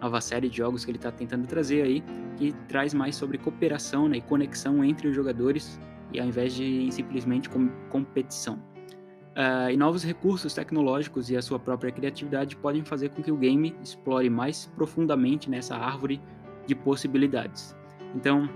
nova 0.00 0.20
série 0.20 0.48
de 0.48 0.56
jogos 0.56 0.84
que 0.84 0.90
ele 0.90 0.98
está 0.98 1.12
tentando 1.12 1.46
trazer 1.46 1.82
aí, 1.82 2.02
que 2.36 2.52
traz 2.68 2.94
mais 2.94 3.14
sobre 3.16 3.36
cooperação 3.36 4.08
né, 4.08 4.16
e 4.16 4.20
conexão 4.22 4.82
entre 4.82 5.08
os 5.08 5.14
jogadores 5.14 5.78
e 6.12 6.18
ao 6.18 6.26
invés 6.26 6.54
de 6.54 6.90
simplesmente 6.90 7.48
com, 7.48 7.68
competição. 7.90 8.54
Uh, 9.30 9.70
e 9.70 9.76
novos 9.76 10.02
recursos 10.02 10.52
tecnológicos 10.54 11.30
e 11.30 11.36
a 11.36 11.42
sua 11.42 11.58
própria 11.58 11.92
criatividade 11.92 12.56
podem 12.56 12.84
fazer 12.84 13.10
com 13.10 13.22
que 13.22 13.30
o 13.30 13.36
game 13.36 13.76
explore 13.82 14.28
mais 14.28 14.66
profundamente 14.74 15.48
nessa 15.48 15.76
árvore 15.76 16.20
de 16.66 16.74
possibilidades. 16.74 17.76
Então, 18.14 18.48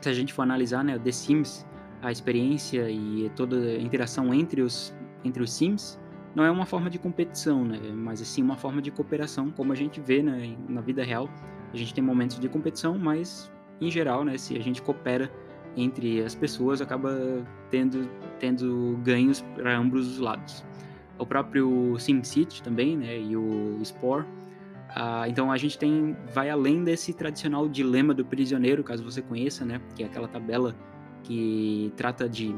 se 0.00 0.08
a 0.08 0.12
gente 0.12 0.32
for 0.32 0.42
analisar, 0.42 0.82
né, 0.82 0.98
The 0.98 1.12
Sims, 1.12 1.66
a 2.02 2.12
experiência 2.12 2.90
e 2.90 3.30
toda 3.34 3.56
a 3.56 3.80
interação 3.80 4.32
entre 4.32 4.62
os, 4.62 4.94
entre 5.24 5.42
os 5.42 5.52
Sims, 5.52 5.98
não 6.34 6.44
é 6.44 6.50
uma 6.50 6.66
forma 6.66 6.90
de 6.90 6.98
competição, 6.98 7.64
né, 7.64 7.78
mas 7.94 8.20
sim 8.20 8.42
uma 8.42 8.56
forma 8.56 8.82
de 8.82 8.90
cooperação, 8.90 9.50
como 9.50 9.72
a 9.72 9.76
gente 9.76 10.00
vê 10.00 10.22
né, 10.22 10.56
na 10.68 10.80
vida 10.80 11.02
real. 11.02 11.28
A 11.72 11.76
gente 11.76 11.94
tem 11.94 12.04
momentos 12.04 12.38
de 12.38 12.48
competição, 12.48 12.98
mas 12.98 13.50
em 13.80 13.90
geral, 13.90 14.24
né, 14.24 14.36
se 14.36 14.56
a 14.56 14.60
gente 14.60 14.82
coopera 14.82 15.30
entre 15.76 16.22
as 16.22 16.34
pessoas, 16.34 16.80
acaba 16.80 17.14
tendo, 17.70 18.08
tendo 18.38 18.98
ganhos 19.02 19.42
para 19.54 19.76
ambos 19.76 20.06
os 20.06 20.18
lados. 20.18 20.64
O 21.18 21.26
próprio 21.26 21.98
SimCity 21.98 22.62
também, 22.62 22.96
né, 22.96 23.18
e 23.18 23.36
o 23.36 23.80
Spore 23.82 24.26
ah, 24.98 25.28
então 25.28 25.52
a 25.52 25.58
gente 25.58 25.78
tem 25.78 26.16
vai 26.32 26.48
além 26.48 26.82
desse 26.82 27.12
tradicional 27.12 27.68
dilema 27.68 28.14
do 28.14 28.24
prisioneiro, 28.24 28.82
caso 28.82 29.04
você 29.04 29.20
conheça, 29.20 29.62
né? 29.62 29.78
Que 29.94 30.02
é 30.02 30.06
aquela 30.06 30.26
tabela 30.26 30.74
que 31.26 31.92
trata 31.96 32.28
de 32.28 32.54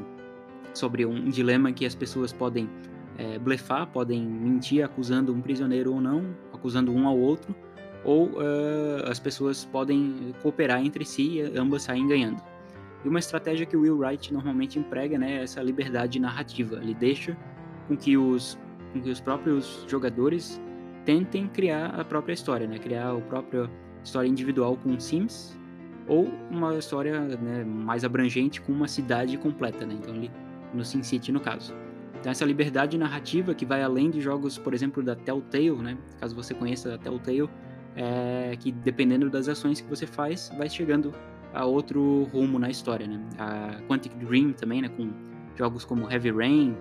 sobre 0.75 1.05
um 1.07 1.31
dilema 1.31 1.73
que 1.73 1.87
as 1.87 1.95
pessoas 1.95 2.33
podem 2.33 2.69
é, 3.17 3.39
blefar, 3.39 3.87
podem 3.89 4.23
mentir 4.23 4.85
acusando 4.85 5.35
um 5.35 5.41
prisioneiro 5.41 5.93
ou 5.93 6.01
não, 6.01 6.37
acusando 6.53 6.93
um 6.93 7.09
ao 7.09 7.19
outro, 7.19 7.55
ou 8.05 8.27
uh, 8.27 9.11
as 9.11 9.19
pessoas 9.19 9.65
podem 9.65 10.33
cooperar 10.41 10.85
entre 10.85 11.05
si 11.05 11.39
e 11.39 11.59
ambas 11.59 11.83
saem 11.83 12.07
ganhando. 12.07 12.41
E 13.05 13.09
uma 13.09 13.19
estratégia 13.19 13.67
que 13.67 13.77
o 13.77 13.81
Will 13.81 13.99
Wright 13.99 14.33
normalmente 14.33 14.79
emprega 14.79 15.19
né, 15.19 15.39
é 15.39 15.43
essa 15.43 15.61
liberdade 15.63 16.21
narrativa. 16.21 16.77
Ele 16.77 16.95
deixa 16.95 17.37
com 17.89 17.97
que 17.97 18.17
os, 18.17 18.59
com 18.93 19.01
que 19.01 19.11
os 19.11 19.21
próprios 19.21 19.85
jogadores 19.89 20.61
tentem 21.05 21.49
criar 21.49 21.87
a 21.99 22.05
própria 22.05 22.35
história, 22.35 22.67
né? 22.67 22.79
criar 22.79 23.13
a 23.13 23.21
própria 23.21 23.69
história 24.05 24.29
individual 24.29 24.77
com 24.77 24.99
Sims 25.01 25.59
ou 26.09 26.33
uma 26.51 26.77
história 26.77 27.21
né, 27.21 27.65
mais 27.65 28.05
abrangente 28.05 28.61
com 28.61 28.73
uma 28.73 28.89
cidade 28.89 29.37
completa, 29.37 29.85
né? 29.85 29.95
então 29.99 30.15
ali 30.15 30.31
no 30.73 30.85
SimCity 30.85 31.31
no 31.31 31.41
caso. 31.41 31.75
Então 32.19 32.33
essa 32.33 32.45
liberdade 32.45 32.99
narrativa 32.99 33.55
que 33.55 33.65
vai 33.65 33.83
além 33.83 34.11
de 34.11 34.21
jogos, 34.21 34.59
por 34.59 34.75
exemplo, 34.75 35.03
da 35.03 35.15
Telltale, 35.15 35.77
né? 35.77 35.97
caso 36.19 36.35
você 36.35 36.55
conheça 36.55 36.95
a 36.95 36.99
Telltale, 36.99 37.49
é 37.95 38.57
que 38.59 38.73
dependendo 38.73 39.29
das 39.31 39.49
ações 39.49 39.81
que 39.81 39.89
você 39.89 40.07
faz, 40.07 40.51
vai 40.57 40.69
chegando 40.69 41.13
a 41.53 41.65
outro 41.65 42.25
rumo 42.33 42.59
na 42.59 42.71
história, 42.71 43.07
né? 43.07 43.21
A 43.39 43.81
Quantic 43.89 44.15
Dream 44.17 44.53
também, 44.53 44.83
né? 44.83 44.89
Com 44.89 45.11
jogos 45.57 45.85
como 45.85 46.11
Heavy 46.11 46.31
Rain 46.31 46.77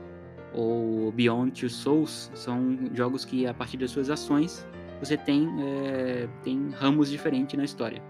ou 0.53 1.12
Beyond 1.12 1.60
Two 1.60 1.69
Souls, 1.69 2.31
são 2.36 2.77
jogos 2.93 3.25
que 3.25 3.48
a 3.48 3.53
partir 3.53 3.77
das 3.77 3.91
suas 3.91 4.10
ações 4.10 4.67
você 5.00 5.17
tem, 5.17 5.48
é, 5.60 6.27
tem 6.43 6.69
ramos 6.72 7.10
diferentes 7.10 7.57
na 7.57 7.63
história. 7.63 8.01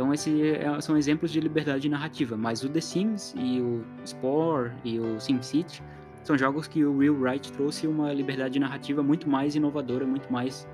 Então 0.00 0.14
esses 0.14 0.40
é, 0.40 0.80
são 0.80 0.96
exemplos 0.96 1.30
de 1.30 1.38
liberdade 1.40 1.86
narrativa, 1.86 2.34
mas 2.34 2.64
o 2.64 2.70
The 2.70 2.80
Sims 2.80 3.34
e 3.36 3.60
o 3.60 3.84
Spore 4.06 4.72
e 4.82 4.98
o 4.98 5.20
SimCity 5.20 5.82
são 6.24 6.38
jogos 6.38 6.66
que 6.66 6.82
o 6.82 6.96
Will 6.96 7.20
Wright 7.20 7.52
trouxe 7.52 7.86
uma 7.86 8.10
liberdade 8.10 8.58
narrativa 8.58 9.02
muito 9.02 9.28
mais 9.28 9.54
inovadora, 9.56 10.06
muito 10.06 10.32
mais 10.32 10.66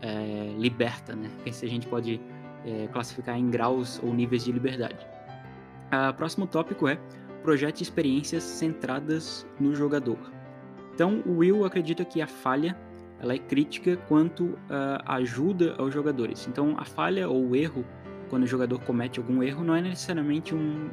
é, 0.00 0.54
liberta, 0.56 1.16
né? 1.16 1.28
Se 1.50 1.66
a 1.66 1.68
gente 1.68 1.88
pode 1.88 2.20
é, 2.64 2.86
classificar 2.92 3.36
em 3.36 3.50
graus 3.50 4.00
ou 4.00 4.14
níveis 4.14 4.44
de 4.44 4.52
liberdade. 4.52 5.04
O 5.90 6.14
próximo 6.14 6.46
tópico 6.46 6.86
é 6.86 7.00
projete 7.42 7.82
experiências 7.82 8.44
centradas 8.44 9.44
no 9.58 9.74
jogador. 9.74 10.18
Então, 10.94 11.20
o 11.26 11.38
Will 11.38 11.64
acredita 11.64 12.04
que 12.04 12.22
a 12.22 12.28
falha 12.28 12.76
ela 13.20 13.34
é 13.34 13.38
crítica 13.38 13.96
quanto 14.08 14.56
à 14.68 15.16
ajuda 15.16 15.74
aos 15.78 15.92
jogadores. 15.92 16.46
Então, 16.46 16.76
a 16.78 16.84
falha 16.84 17.28
ou 17.28 17.48
o 17.48 17.56
erro, 17.56 17.84
quando 18.28 18.44
o 18.44 18.46
jogador 18.46 18.80
comete 18.80 19.18
algum 19.18 19.42
erro, 19.42 19.64
não 19.64 19.74
é 19.74 19.82
necessariamente 19.82 20.54
um, 20.54 20.88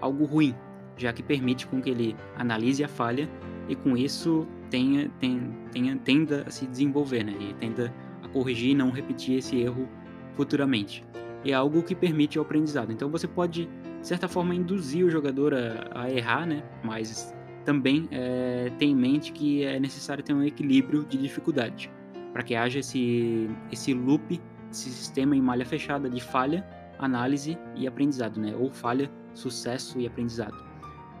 algo 0.00 0.24
ruim, 0.24 0.54
já 0.96 1.12
que 1.12 1.22
permite 1.22 1.66
com 1.66 1.80
que 1.80 1.90
ele 1.90 2.16
analise 2.36 2.84
a 2.84 2.88
falha 2.88 3.28
e 3.68 3.74
com 3.74 3.96
isso 3.96 4.46
tenha, 4.70 5.08
tenha, 5.20 5.40
tenha 5.70 5.96
tenda 5.96 6.44
a 6.46 6.50
se 6.50 6.66
desenvolver, 6.66 7.24
né? 7.24 7.34
E 7.40 7.54
tenda 7.54 7.92
a 8.22 8.28
corrigir 8.28 8.70
e 8.70 8.74
não 8.74 8.90
repetir 8.90 9.38
esse 9.38 9.60
erro 9.60 9.88
futuramente. 10.34 11.04
É 11.44 11.52
algo 11.52 11.82
que 11.82 11.94
permite 11.94 12.38
o 12.38 12.42
aprendizado. 12.42 12.92
Então 12.92 13.10
você 13.10 13.26
pode, 13.26 13.68
de 14.00 14.06
certa 14.06 14.28
forma, 14.28 14.54
induzir 14.54 15.04
o 15.04 15.10
jogador 15.10 15.54
a, 15.54 16.02
a 16.02 16.10
errar, 16.10 16.46
né? 16.46 16.62
Mas 16.82 17.34
também 17.64 18.08
é, 18.10 18.70
ter 18.78 18.86
em 18.86 18.94
mente 18.94 19.32
que 19.32 19.64
é 19.64 19.78
necessário 19.78 20.22
ter 20.22 20.32
um 20.32 20.42
equilíbrio 20.42 21.04
de 21.04 21.16
dificuldade 21.16 21.90
para 22.32 22.42
que 22.42 22.54
haja 22.54 22.78
esse, 22.78 23.48
esse 23.70 23.92
loop, 23.92 24.40
esse 24.72 24.90
sistema 24.90 25.36
em 25.36 25.40
malha 25.40 25.64
fechada 25.64 26.08
de 26.08 26.20
falha, 26.20 26.66
análise 26.98 27.58
e 27.76 27.86
aprendizado, 27.86 28.40
né? 28.40 28.54
Ou 28.58 28.70
falha, 28.70 29.10
sucesso 29.34 30.00
e 30.00 30.06
aprendizado. 30.06 30.56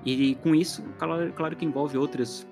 E 0.04 0.34
com 0.36 0.54
isso, 0.54 0.82
claro, 0.98 1.32
claro 1.32 1.56
que 1.56 1.64
envolve 1.64 1.96
outros 1.96 2.46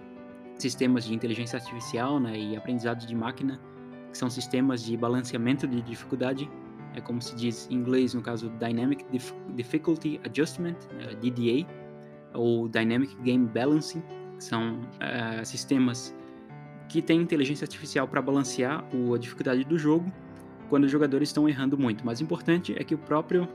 sistemas 0.56 1.04
de 1.04 1.14
inteligência 1.14 1.58
artificial 1.58 2.20
né, 2.20 2.38
e 2.38 2.56
aprendizado 2.56 3.06
de 3.06 3.14
máquina 3.14 3.60
que 4.10 4.18
são 4.18 4.28
sistemas 4.28 4.84
de 4.84 4.96
balanceamento 4.96 5.66
de 5.66 5.80
dificuldade, 5.82 6.50
é 6.94 7.00
como 7.00 7.22
se 7.22 7.34
diz 7.34 7.68
em 7.70 7.74
inglês, 7.74 8.12
no 8.12 8.20
caso 8.20 8.50
Dynamic 8.58 9.04
Dif 9.10 9.32
Difficulty 9.54 10.20
Adjustment, 10.24 10.76
né, 10.92 11.14
DDA, 11.20 11.66
ou 12.34 12.68
Dynamic 12.68 13.14
Game 13.22 13.46
Balancing, 13.46 14.02
que 14.36 14.44
são 14.44 14.80
uh, 14.80 15.44
sistemas 15.44 16.14
que 16.88 17.00
têm 17.00 17.20
inteligência 17.20 17.64
artificial 17.64 18.08
para 18.08 18.20
balancear 18.20 18.84
a 19.14 19.18
dificuldade 19.18 19.64
do 19.64 19.78
jogo 19.78 20.12
quando 20.70 20.84
os 20.84 20.90
jogadores 20.90 21.28
estão 21.28 21.46
errando 21.48 21.76
muito. 21.76 22.06
Mas 22.06 22.20
o 22.20 22.22
importante 22.22 22.74
é 22.78 22.84
que 22.84 22.94
o 22.94 22.98
próprio 22.98 23.46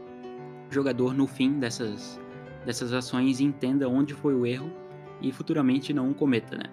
jogador, 0.70 1.14
no 1.14 1.26
fim 1.26 1.58
dessas, 1.58 2.20
dessas 2.66 2.94
ações, 2.94 3.40
entenda 3.40 3.90
onde 3.90 4.14
foi 4.14 4.36
o 4.36 4.46
erro 4.46 4.72
e 5.22 5.32
futuramente 5.32 5.94
não 5.94 6.12
o 6.12 6.14
cometa, 6.14 6.58
né? 6.58 6.66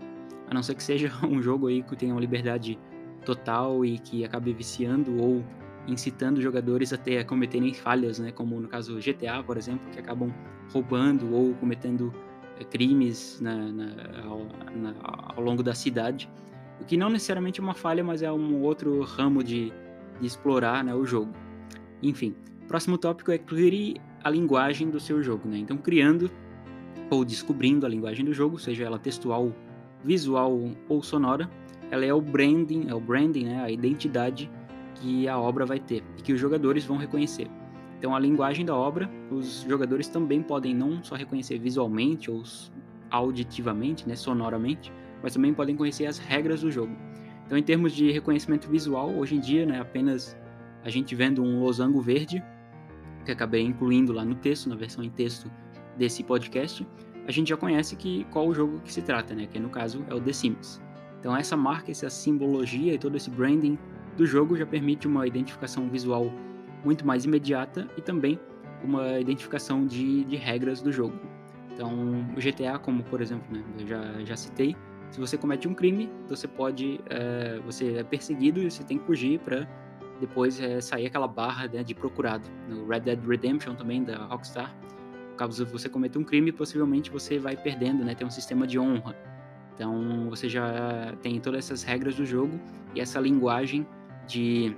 A 0.49 0.53
não 0.53 0.63
ser 0.63 0.75
que 0.75 0.83
seja 0.83 1.11
um 1.25 1.41
jogo 1.41 1.69
aí 1.69 1.83
que 1.83 1.97
tenha 1.97 2.13
uma 2.13 2.21
liberdade 2.21 2.79
total 3.25 3.85
e 3.85 3.99
que 3.99 4.25
acabe 4.25 4.53
viciando 4.53 5.23
ou 5.23 5.43
incitando 5.87 6.41
jogadores 6.41 6.93
até 6.93 7.21
a 7.21 7.25
cometerem 7.25 7.73
falhas, 7.75 8.19
né, 8.19 8.31
como 8.31 8.61
no 8.61 8.69
caso 8.69 8.99
GTA, 8.99 9.43
por 9.43 9.57
exemplo, 9.57 9.91
que 9.91 9.99
acabam 9.99 10.33
roubando 10.73 11.35
ou 11.35 11.55
cometendo 11.55 12.13
é, 12.59 12.65
crimes 12.65 13.41
na, 13.41 13.57
na, 13.57 13.87
ao, 14.25 14.47
na, 14.77 14.95
ao, 15.37 15.43
longo 15.43 15.63
da 15.63 15.75
cidade, 15.75 16.29
o 16.81 16.85
que 16.85 16.97
não 16.97 17.09
necessariamente 17.09 17.61
é 17.61 17.63
uma 17.63 17.75
falha, 17.75 18.03
mas 18.05 18.23
é 18.23 18.31
um 18.31 18.63
outro 18.63 19.03
ramo 19.03 19.43
de, 19.43 19.73
de 20.23 20.29
explorar 20.29 20.85
né, 20.85 20.95
o 20.95 21.05
jogo. 21.05 21.33
Enfim, 22.01 22.35
próximo 22.69 22.97
tópico 22.97 23.33
é 23.33 23.39
crie 23.39 24.01
a 24.23 24.31
linguagem 24.31 24.89
do 24.89 25.01
seu 25.01 25.23
jogo, 25.23 25.49
né? 25.49 25.59
Então, 25.59 25.77
criando 25.77 26.31
ou 27.11 27.25
descobrindo 27.25 27.85
a 27.85 27.89
linguagem 27.89 28.25
do 28.25 28.33
jogo, 28.33 28.59
seja 28.59 28.85
ela 28.85 28.99
textual, 28.99 29.53
visual 30.05 30.59
ou 30.89 31.03
sonora, 31.03 31.51
ela 31.91 32.05
é 32.07 32.15
o 32.15 32.21
branding, 32.21 32.87
é 32.89 32.95
o 32.95 33.01
branding, 33.01 33.45
né, 33.45 33.63
a 33.63 33.71
identidade 33.71 34.51
que 34.95 35.29
a 35.29 35.39
obra 35.39 35.67
vai 35.67 35.79
ter 35.79 36.03
e 36.17 36.23
que 36.23 36.33
os 36.33 36.41
jogadores 36.41 36.85
vão 36.85 36.97
reconhecer. 36.97 37.49
Então, 37.99 38.17
a 38.17 38.19
linguagem 38.19 38.65
da 38.65 38.75
obra, 38.75 39.11
os 39.31 39.63
jogadores 39.69 40.09
também 40.09 40.43
podem 40.43 40.75
não 40.75 41.03
só 41.05 41.15
reconhecer 41.15 41.59
visualmente 41.59 42.31
ou 42.31 42.43
auditivamente, 43.11 44.09
né, 44.09 44.17
sonoramente, 44.17 44.93
mas 45.23 45.35
também 45.35 45.53
podem 45.53 45.77
conhecer 45.77 46.07
as 46.07 46.19
regras 46.19 46.63
do 46.63 46.71
jogo. 46.71 46.97
Então, 47.47 47.59
em 47.59 47.63
termos 47.63 47.93
de 47.93 48.11
reconhecimento 48.11 48.69
visual, 48.69 49.15
hoje 49.15 49.37
em 49.37 49.41
dia, 49.41 49.67
né, 49.67 49.81
apenas 49.81 50.37
a 50.85 50.91
gente 50.91 51.15
vendo 51.15 51.43
um 51.43 51.61
losango 51.61 52.01
verde, 52.01 52.43
que 53.25 53.31
acabei 53.31 53.63
incluindo 53.63 54.13
lá 54.13 54.25
no 54.25 54.35
texto, 54.35 54.69
na 54.69 54.77
versão 54.77 55.05
em 55.05 55.11
texto 55.11 55.51
desse 55.97 56.23
podcast, 56.23 56.87
a 57.27 57.31
gente 57.31 57.49
já 57.49 57.57
conhece 57.57 57.95
que 57.97 58.25
qual 58.31 58.49
o 58.49 58.55
jogo 58.55 58.81
que 58.81 58.93
se 58.93 59.03
trata, 59.03 59.35
né, 59.35 59.47
que 59.47 59.59
no 59.59 59.69
caso 59.69 60.05
é 60.09 60.15
o 60.15 60.21
The 60.21 60.33
Sims. 60.33 60.81
Então 61.21 61.37
essa 61.37 61.57
marca, 61.57 61.91
essa 61.91 62.11
simbologia 62.11 62.95
e 62.95 62.99
todo 62.99 63.17
esse 63.17 63.31
branding 63.31 63.79
do 64.17 64.27
jogo 64.27 64.57
já 64.57 64.67
permite 64.67 65.07
uma 65.07 65.27
identificação 65.27 65.89
visual 65.89 66.33
muito 66.85 67.07
mais 67.07 67.25
imediata 67.25 67.89
e 67.97 68.01
também 68.01 68.41
uma 68.83 69.21
identificação 69.21 69.87
de, 69.87 70.25
de 70.25 70.37
regras 70.37 70.83
do 70.83 70.91
jogo. 70.91 71.17
Então, 71.73 72.27
o 72.37 72.41
GTA, 72.41 72.79
como 72.79 73.03
por 73.05 73.21
exemplo, 73.21 73.47
né, 73.55 73.63
eu 73.79 73.87
já, 73.87 74.25
já 74.25 74.37
citei, 74.37 74.77
se 75.13 75.21
você 75.21 75.39
comete 75.39 75.69
um 75.69 75.75
crime, 75.75 76.11
você 76.29 76.49
pode, 76.49 77.01
é, 77.09 77.61
você 77.65 77.99
é 77.99 78.03
perseguido 78.03 78.61
e 78.61 78.69
você 78.69 78.83
tem 78.83 78.99
que 78.99 79.07
fugir 79.07 79.39
para 79.39 79.69
depois 80.19 80.61
é, 80.61 80.81
sair 80.81 81.07
aquela 81.07 81.29
barra 81.29 81.69
né, 81.69 81.85
de 81.85 81.95
procurado. 81.95 82.49
No 82.69 82.89
Red 82.89 83.01
Dead 83.01 83.25
Redemption 83.25 83.77
também 83.77 84.03
da 84.03 84.25
Rockstar, 84.25 84.75
caso 85.37 85.65
você 85.67 85.89
cometa 85.89 86.19
um 86.19 86.25
crime, 86.25 86.51
possivelmente 86.51 87.11
você 87.11 87.39
vai 87.39 87.57
perdendo, 87.57 88.05
né, 88.05 88.15
tem 88.15 88.27
um 88.27 88.31
sistema 88.31 88.67
de 88.67 88.79
honra 88.79 89.15
então 89.75 90.29
você 90.29 90.49
já 90.49 91.15
tem 91.23 91.41
todas 91.41 91.65
essas 91.65 91.83
regras 91.83 92.15
do 92.15 92.25
jogo 92.25 92.59
e 92.95 93.01
essa 93.01 93.19
linguagem 93.19 93.87
de 94.27 94.77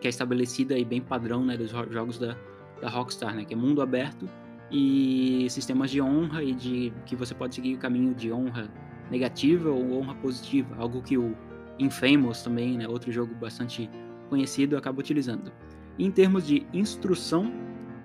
que 0.00 0.06
é 0.06 0.10
estabelecida 0.10 0.78
e 0.78 0.84
bem 0.84 1.00
padrão 1.00 1.44
né, 1.44 1.56
dos 1.56 1.70
jogos 1.70 2.18
da, 2.18 2.36
da 2.80 2.88
Rockstar, 2.88 3.34
né, 3.34 3.44
que 3.44 3.54
é 3.54 3.56
mundo 3.56 3.80
aberto 3.80 4.28
e 4.70 5.46
sistemas 5.48 5.90
de 5.90 6.02
honra 6.02 6.42
e 6.42 6.52
de 6.52 6.92
que 7.06 7.14
você 7.14 7.34
pode 7.34 7.54
seguir 7.54 7.76
o 7.76 7.78
caminho 7.78 8.14
de 8.14 8.32
honra 8.32 8.68
negativa 9.10 9.70
ou 9.70 9.98
honra 9.98 10.14
positiva, 10.14 10.74
algo 10.78 11.02
que 11.02 11.16
o 11.16 11.34
Infamous 11.78 12.42
também, 12.42 12.76
né, 12.78 12.88
outro 12.88 13.12
jogo 13.12 13.34
bastante 13.34 13.90
conhecido, 14.28 14.76
acaba 14.76 15.00
utilizando. 15.00 15.52
Em 15.98 16.10
termos 16.10 16.46
de 16.46 16.66
instrução, 16.72 17.52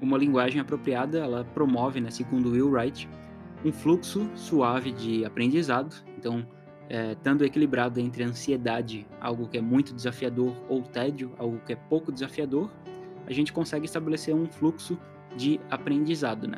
uma 0.01 0.17
linguagem 0.17 0.59
apropriada, 0.59 1.19
ela 1.19 1.43
promove, 1.43 1.99
né, 2.01 2.09
segundo 2.09 2.51
Will 2.51 2.69
Wright, 2.69 3.09
um 3.63 3.71
fluxo 3.71 4.29
suave 4.35 4.91
de 4.91 5.23
aprendizado. 5.23 5.95
Então, 6.17 6.45
é, 6.89 7.13
estando 7.13 7.45
equilibrado 7.45 7.99
entre 7.99 8.23
ansiedade, 8.23 9.07
algo 9.19 9.47
que 9.47 9.57
é 9.57 9.61
muito 9.61 9.93
desafiador, 9.93 10.55
ou 10.67 10.81
tédio, 10.81 11.31
algo 11.37 11.59
que 11.65 11.73
é 11.73 11.75
pouco 11.75 12.11
desafiador, 12.11 12.69
a 13.27 13.31
gente 13.31 13.53
consegue 13.53 13.85
estabelecer 13.85 14.35
um 14.35 14.45
fluxo 14.45 14.97
de 15.37 15.59
aprendizado, 15.69 16.47
né? 16.47 16.57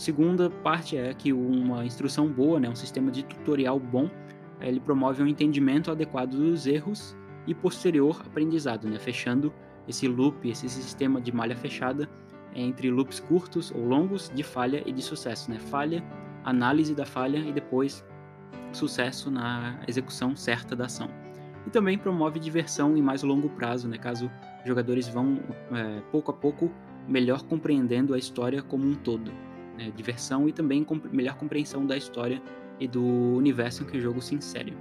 Segunda 0.00 0.48
parte 0.48 0.96
é 0.96 1.12
que 1.12 1.30
uma 1.30 1.84
instrução 1.84 2.26
boa, 2.26 2.58
né, 2.58 2.70
um 2.70 2.74
sistema 2.74 3.10
de 3.10 3.22
tutorial 3.22 3.78
bom, 3.78 4.08
ele 4.58 4.80
promove 4.80 5.22
um 5.22 5.26
entendimento 5.26 5.90
adequado 5.90 6.30
dos 6.30 6.66
erros 6.66 7.14
e 7.46 7.54
posterior 7.54 8.18
aprendizado, 8.24 8.88
né, 8.88 8.98
fechando 8.98 9.52
esse 9.86 10.08
loop, 10.08 10.48
esse 10.48 10.70
sistema 10.70 11.20
de 11.20 11.30
malha 11.30 11.54
fechada 11.54 12.08
entre 12.54 12.90
loops 12.90 13.20
curtos 13.20 13.70
ou 13.72 13.84
longos 13.84 14.32
de 14.34 14.42
falha 14.42 14.82
e 14.86 14.90
de 14.90 15.02
sucesso, 15.02 15.50
né? 15.50 15.58
Falha 15.58 16.02
análise 16.44 16.94
da 16.94 17.04
falha 17.04 17.36
e 17.36 17.52
depois 17.52 18.02
sucesso 18.72 19.30
na 19.30 19.80
execução 19.86 20.34
certa 20.34 20.74
da 20.74 20.86
ação. 20.86 21.10
E 21.66 21.70
também 21.70 21.98
promove 21.98 22.40
diversão 22.40 22.96
em 22.96 23.02
mais 23.02 23.22
longo 23.22 23.50
prazo, 23.50 23.86
né, 23.86 23.98
caso 23.98 24.30
jogadores 24.64 25.06
vão 25.08 25.40
é, 25.72 26.00
pouco 26.10 26.30
a 26.30 26.34
pouco 26.34 26.72
melhor 27.06 27.42
compreendendo 27.42 28.14
a 28.14 28.18
história 28.18 28.62
como 28.62 28.86
um 28.86 28.94
todo, 28.94 29.30
né? 29.80 29.92
diversão 29.96 30.48
e 30.48 30.52
também 30.52 30.84
comp 30.84 31.06
melhor 31.10 31.36
compreensão 31.36 31.86
da 31.86 31.96
história 31.96 32.40
e 32.78 32.86
do 32.86 33.02
universo 33.02 33.82
em 33.82 33.86
que 33.86 33.98
o 33.98 34.00
jogo 34.00 34.20
se 34.20 34.34
insere. 34.34 34.76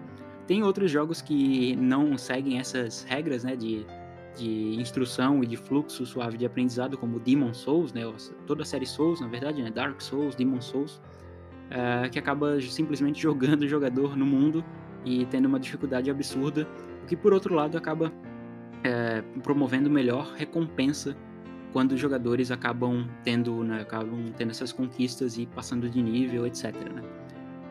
Tem 0.46 0.63
outros 0.63 0.89
jogos 0.89 1.22
que 1.22 1.75
não 1.75 2.18
seguem 2.18 2.60
essas 2.60 3.03
regras, 3.03 3.44
né, 3.44 3.56
de, 3.56 3.86
de 4.36 4.75
instrução 4.79 5.44
e 5.44 5.48
de 5.48 5.56
fluxo 5.56 6.06
suave 6.06 6.38
de 6.38 6.46
aprendizado, 6.46 6.98
como 6.98 7.20
Demon 7.20 7.53
Souls, 7.53 7.94
né, 7.94 8.01
toda 8.48 8.63
a 8.63 8.65
série 8.65 8.86
Souls, 8.86 9.22
na 9.22 9.27
verdade, 9.27 9.62
né, 9.62 9.70
Dark 9.70 10.01
Souls, 10.01 10.36
Demon 10.36 10.62
Souls, 10.62 11.01
uh, 11.70 12.10
que 12.10 12.18
acaba 12.18 12.60
simplesmente 12.62 13.22
jogando 13.22 13.62
o 13.62 13.68
jogador 13.68 14.18
no 14.18 14.25
mundo 14.25 14.63
e 15.06 15.25
tendo 15.27 15.46
uma 15.46 15.60
dificuldade 15.60 16.10
absurda, 16.10 16.68
o 17.03 17.06
que 17.06 17.15
por 17.15 17.34
outro 17.34 17.53
lado 17.53 17.77
acaba 17.77 18.12
é, 18.84 19.22
promovendo 19.44 19.89
melhor 19.89 20.34
recompensa 20.36 21.15
quando 21.71 21.93
os 21.93 21.99
jogadores 21.99 22.51
acabam 22.51 23.07
tendo, 23.23 23.63
né, 23.63 23.81
acabam 23.81 24.25
tendo 24.38 24.51
essas 24.51 24.71
conquistas 24.71 25.38
e 25.38 25.45
passando 25.45 25.89
de 25.89 26.01
nível, 26.01 26.47
etc. 26.47 26.73
Né? 26.73 27.03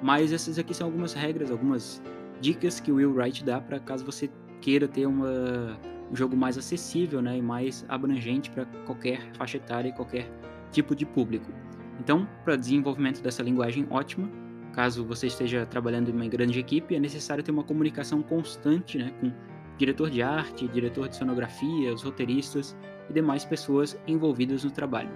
Mas 0.02 0.32
essas 0.32 0.58
aqui 0.58 0.72
são 0.72 0.86
algumas 0.86 1.12
regras, 1.12 1.50
algumas 1.50 2.02
dicas 2.40 2.78
que 2.78 2.92
o 2.92 2.96
Will 2.96 3.12
Wright 3.12 3.44
dá 3.44 3.60
para 3.60 3.80
caso 3.80 4.04
você 4.04 4.30
queira 4.60 4.86
ter 4.86 5.06
uma, 5.06 5.78
um 6.10 6.14
jogo 6.14 6.36
mais 6.36 6.56
acessível 6.56 7.20
né, 7.20 7.38
e 7.38 7.42
mais 7.42 7.84
abrangente 7.88 8.50
para 8.50 8.64
qualquer 8.86 9.20
faixa 9.34 9.56
etária 9.56 9.88
e 9.88 9.92
qualquer 9.92 10.30
tipo 10.70 10.94
de 10.94 11.04
público. 11.04 11.50
Então, 11.98 12.28
para 12.44 12.54
desenvolvimento 12.54 13.20
dessa 13.20 13.42
linguagem 13.42 13.86
ótima, 13.90 14.30
caso 14.72 15.04
você 15.04 15.26
esteja 15.26 15.66
trabalhando 15.66 16.10
em 16.10 16.12
uma 16.12 16.28
grande 16.28 16.60
equipe, 16.60 16.94
é 16.94 17.00
necessário 17.00 17.42
ter 17.42 17.50
uma 17.50 17.64
comunicação 17.64 18.22
constante 18.22 18.98
né, 18.98 19.12
com 19.20 19.32
diretor 19.76 20.10
de 20.10 20.22
arte, 20.22 20.68
diretor 20.68 21.08
de 21.08 21.16
sonografia, 21.16 21.92
os 21.92 22.02
roteiristas 22.02 22.76
e 23.08 23.12
demais 23.12 23.44
pessoas 23.44 23.98
envolvidas 24.06 24.64
no 24.64 24.70
trabalho. 24.70 25.10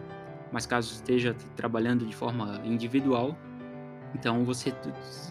Mas 0.50 0.66
caso 0.66 0.92
esteja 0.92 1.34
trabalhando 1.56 2.06
de 2.06 2.14
forma 2.14 2.60
individual, 2.64 3.36
então 4.14 4.44
você 4.44 4.74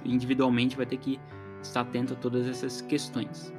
individualmente 0.03 0.75
vai 0.75 0.85
ter 0.85 0.97
que 0.97 1.19
estar 1.61 1.81
atento 1.81 2.13
a 2.13 2.15
todas 2.15 2.47
essas 2.47 2.81
questões. 2.81 3.53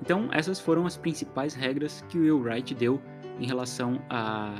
Então 0.00 0.28
essas 0.32 0.60
foram 0.60 0.84
as 0.86 0.96
principais 0.96 1.54
regras 1.54 2.04
que 2.08 2.18
o 2.18 2.22
Will 2.22 2.40
Wright 2.40 2.74
deu 2.74 3.00
em 3.38 3.46
relação 3.46 4.00
a, 4.10 4.54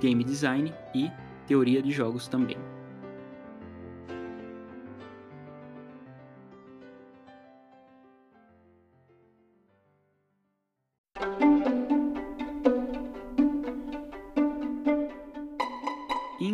game 0.00 0.22
design 0.22 0.72
e 0.94 1.10
teoria 1.46 1.82
de 1.82 1.90
jogos 1.90 2.28
também. 2.28 2.56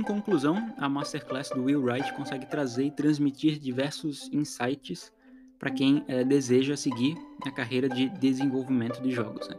Conclusão, 0.08 0.72
a 0.78 0.88
Masterclass 0.88 1.50
do 1.50 1.64
Will 1.64 1.82
Wright 1.82 2.14
consegue 2.14 2.46
trazer 2.46 2.84
e 2.84 2.90
transmitir 2.90 3.58
diversos 3.58 4.30
insights 4.32 5.12
para 5.58 5.70
quem 5.70 6.02
é, 6.08 6.24
deseja 6.24 6.78
seguir 6.78 7.14
a 7.44 7.50
carreira 7.50 7.90
de 7.90 8.08
desenvolvimento 8.08 9.02
de 9.02 9.10
jogos. 9.10 9.46
Né? 9.50 9.56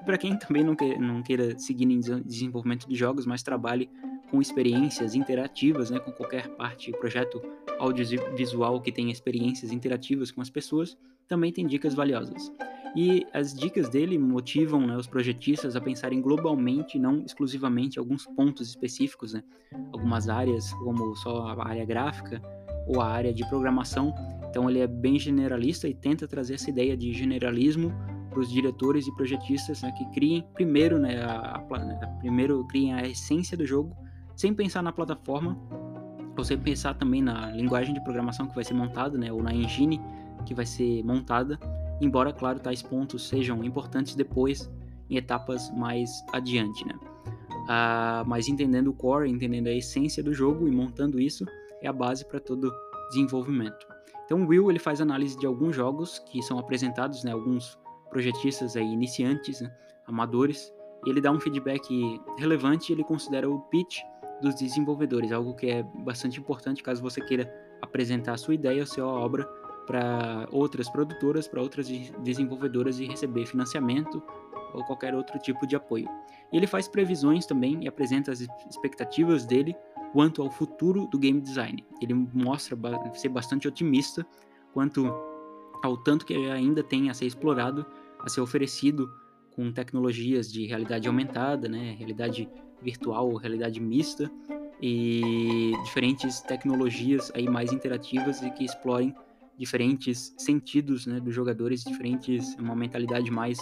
E 0.00 0.04
para 0.04 0.18
quem 0.18 0.36
também 0.36 0.64
não, 0.64 0.74
não 0.98 1.22
queira 1.22 1.56
seguir 1.56 1.84
em 1.84 2.00
desenvolvimento 2.00 2.88
de 2.88 2.96
jogos, 2.96 3.26
mas 3.26 3.44
trabalhe 3.44 3.88
com 4.28 4.42
experiências 4.42 5.14
interativas, 5.14 5.90
né, 5.90 6.00
com 6.00 6.10
qualquer 6.10 6.48
parte, 6.56 6.90
projeto 6.90 7.40
audiovisual 7.78 8.80
que 8.80 8.90
tenha 8.90 9.12
experiências 9.12 9.70
interativas 9.70 10.32
com 10.32 10.40
as 10.40 10.50
pessoas, 10.50 10.96
também 11.28 11.52
tem 11.52 11.64
dicas 11.64 11.94
valiosas. 11.94 12.50
E 12.94 13.26
as 13.32 13.54
dicas 13.54 13.88
dele 13.88 14.18
motivam 14.18 14.86
né, 14.86 14.96
os 14.96 15.06
projetistas 15.06 15.74
a 15.74 15.80
pensarem 15.80 16.20
globalmente, 16.20 16.98
não 16.98 17.22
exclusivamente 17.24 17.98
alguns 17.98 18.26
pontos 18.26 18.68
específicos, 18.68 19.32
né? 19.32 19.42
algumas 19.92 20.28
áreas, 20.28 20.72
como 20.74 21.16
só 21.16 21.46
a 21.48 21.68
área 21.68 21.86
gráfica 21.86 22.42
ou 22.86 23.00
a 23.00 23.06
área 23.06 23.32
de 23.32 23.48
programação. 23.48 24.14
Então 24.50 24.68
ele 24.68 24.80
é 24.80 24.86
bem 24.86 25.18
generalista 25.18 25.88
e 25.88 25.94
tenta 25.94 26.28
trazer 26.28 26.54
essa 26.54 26.68
ideia 26.68 26.94
de 26.94 27.12
generalismo 27.14 27.90
para 28.28 28.40
os 28.40 28.50
diretores 28.50 29.06
e 29.06 29.14
projetistas 29.14 29.82
né, 29.82 29.92
que 29.92 30.04
criem 30.10 30.46
primeiro, 30.54 30.98
né, 30.98 31.22
a, 31.22 31.56
a, 31.56 32.06
primeiro 32.18 32.66
criem 32.66 32.92
a 32.94 33.06
essência 33.06 33.56
do 33.56 33.66
jogo, 33.66 33.96
sem 34.36 34.52
pensar 34.52 34.82
na 34.82 34.92
plataforma, 34.92 35.58
ou 36.36 36.44
sem 36.44 36.58
pensar 36.58 36.94
também 36.94 37.22
na 37.22 37.50
linguagem 37.50 37.94
de 37.94 38.02
programação 38.02 38.46
que 38.46 38.54
vai 38.54 38.64
ser 38.64 38.74
montada, 38.74 39.18
né, 39.18 39.30
ou 39.30 39.42
na 39.42 39.54
engine 39.54 40.00
que 40.46 40.54
vai 40.54 40.66
ser 40.66 41.04
montada, 41.04 41.58
embora, 42.02 42.32
claro, 42.32 42.58
tais 42.58 42.82
pontos 42.82 43.28
sejam 43.28 43.62
importantes 43.64 44.14
depois 44.14 44.70
em 45.08 45.16
etapas 45.16 45.70
mais 45.70 46.10
adiante, 46.32 46.86
né? 46.86 46.94
Uh, 47.62 48.26
mas 48.26 48.48
entendendo 48.48 48.88
o 48.88 48.92
core, 48.92 49.30
entendendo 49.30 49.68
a 49.68 49.72
essência 49.72 50.22
do 50.22 50.34
jogo 50.34 50.66
e 50.66 50.70
montando 50.70 51.20
isso 51.20 51.46
é 51.80 51.86
a 51.86 51.92
base 51.92 52.24
para 52.24 52.40
todo 52.40 52.72
desenvolvimento. 53.10 53.86
Então, 54.24 54.42
o 54.42 54.46
Will 54.46 54.70
ele 54.70 54.78
faz 54.78 55.00
análise 55.00 55.38
de 55.38 55.46
alguns 55.46 55.76
jogos 55.76 56.18
que 56.18 56.42
são 56.42 56.58
apresentados, 56.58 57.22
né, 57.22 57.32
alguns 57.32 57.78
projetistas 58.10 58.76
aí 58.76 58.84
iniciantes, 58.84 59.60
né, 59.60 59.72
amadores, 60.06 60.72
e 61.06 61.10
ele 61.10 61.20
dá 61.20 61.30
um 61.30 61.38
feedback 61.38 62.20
relevante 62.38 62.92
ele 62.92 63.04
considera 63.04 63.48
o 63.48 63.60
pitch 63.62 64.00
dos 64.40 64.54
desenvolvedores, 64.56 65.30
algo 65.30 65.54
que 65.54 65.66
é 65.66 65.82
bastante 65.82 66.40
importante 66.40 66.82
caso 66.82 67.02
você 67.02 67.20
queira 67.20 67.52
apresentar 67.80 68.32
a 68.32 68.36
sua 68.36 68.54
ideia 68.54 68.80
ou 68.80 68.86
sua 68.86 69.06
obra 69.06 69.48
para 69.86 70.48
outras 70.50 70.88
produtoras, 70.88 71.48
para 71.48 71.60
outras 71.60 71.88
desenvolvedoras 72.22 72.98
e 72.98 73.04
receber 73.04 73.46
financiamento 73.46 74.22
ou 74.74 74.84
qualquer 74.84 75.14
outro 75.14 75.38
tipo 75.38 75.66
de 75.66 75.76
apoio. 75.76 76.08
E 76.52 76.56
ele 76.56 76.66
faz 76.66 76.88
previsões 76.88 77.46
também 77.46 77.84
e 77.84 77.88
apresenta 77.88 78.32
as 78.32 78.40
expectativas 78.68 79.44
dele 79.44 79.74
quanto 80.12 80.42
ao 80.42 80.50
futuro 80.50 81.06
do 81.06 81.18
game 81.18 81.40
design. 81.40 81.84
Ele 82.00 82.14
mostra 82.14 82.76
ser 83.14 83.28
bastante 83.28 83.66
otimista 83.66 84.26
quanto 84.72 85.06
ao 85.82 85.96
tanto 85.96 86.24
que 86.24 86.34
ainda 86.50 86.82
tem 86.82 87.10
a 87.10 87.14
ser 87.14 87.26
explorado, 87.26 87.84
a 88.20 88.28
ser 88.28 88.40
oferecido 88.40 89.10
com 89.54 89.72
tecnologias 89.72 90.50
de 90.50 90.66
realidade 90.66 91.08
aumentada, 91.08 91.68
né, 91.68 91.94
realidade 91.98 92.48
virtual 92.80 93.30
ou 93.30 93.36
realidade 93.36 93.80
mista 93.80 94.30
e 94.80 95.72
diferentes 95.84 96.40
tecnologias 96.40 97.30
aí 97.34 97.48
mais 97.48 97.72
interativas 97.72 98.42
e 98.42 98.50
que 98.50 98.64
explorem 98.64 99.14
diferentes 99.58 100.34
sentidos 100.38 101.06
né, 101.06 101.20
dos 101.20 101.34
jogadores, 101.34 101.84
diferentes, 101.84 102.54
uma 102.56 102.74
mentalidade 102.74 103.30
mais 103.30 103.58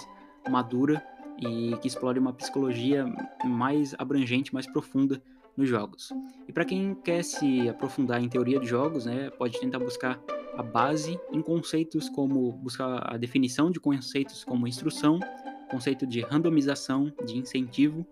madura 0.49 1.03
e 1.39 1.77
que 1.79 1.89
explore 1.89 2.19
uma 2.19 2.33
psicologia 2.33 3.07
mais 3.45 3.95
abrangente, 3.99 4.53
mais 4.53 4.67
profunda 4.67 5.23
nos 5.57 5.69
jogos. 5.69 6.11
E 6.49 6.53
para 6.53 6.65
quem 6.65 6.95
quer 6.95 7.23
se 7.23 7.69
aprofundar 7.69 8.23
em 8.23 8.29
teoria 8.29 8.61
de 8.61 8.67
jogos, 8.67 9.07
né, 9.07 9.31
pode 9.31 9.59
tentar 9.61 9.79
buscar 9.79 10.21
a 10.57 10.63
base 10.63 11.19
em 11.33 11.41
conceitos 11.41 12.09
como 12.09 12.53
buscar 12.53 13.15
a 13.15 13.17
definição 13.17 13.71
de 13.71 13.81
conceitos 13.81 14.45
como 14.45 14.67
instrução, 14.67 15.19
conceito 15.71 16.07
de 16.07 16.21
randomização, 16.21 17.13
de 17.25 17.39
incentivo 17.39 18.07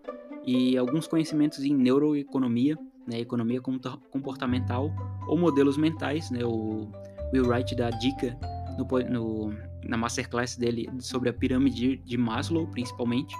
e 0.45 0.77
alguns 0.77 1.07
conhecimentos 1.07 1.63
em 1.63 1.75
neuroeconomia, 1.75 2.77
né, 3.05 3.19
economia 3.19 3.61
comportamental 3.61 4.91
ou 5.27 5.37
modelos 5.37 5.77
mentais, 5.77 6.31
né, 6.31 6.43
o 6.45 6.87
Will 7.33 7.47
Wright 7.47 7.75
dá 7.75 7.89
dica 7.89 8.37
no, 8.77 8.85
no, 9.09 9.53
na 9.83 9.97
masterclass 9.97 10.55
dele 10.55 10.89
sobre 10.99 11.29
a 11.29 11.33
pirâmide 11.33 11.97
de 11.97 12.17
Maslow, 12.17 12.67
principalmente, 12.67 13.35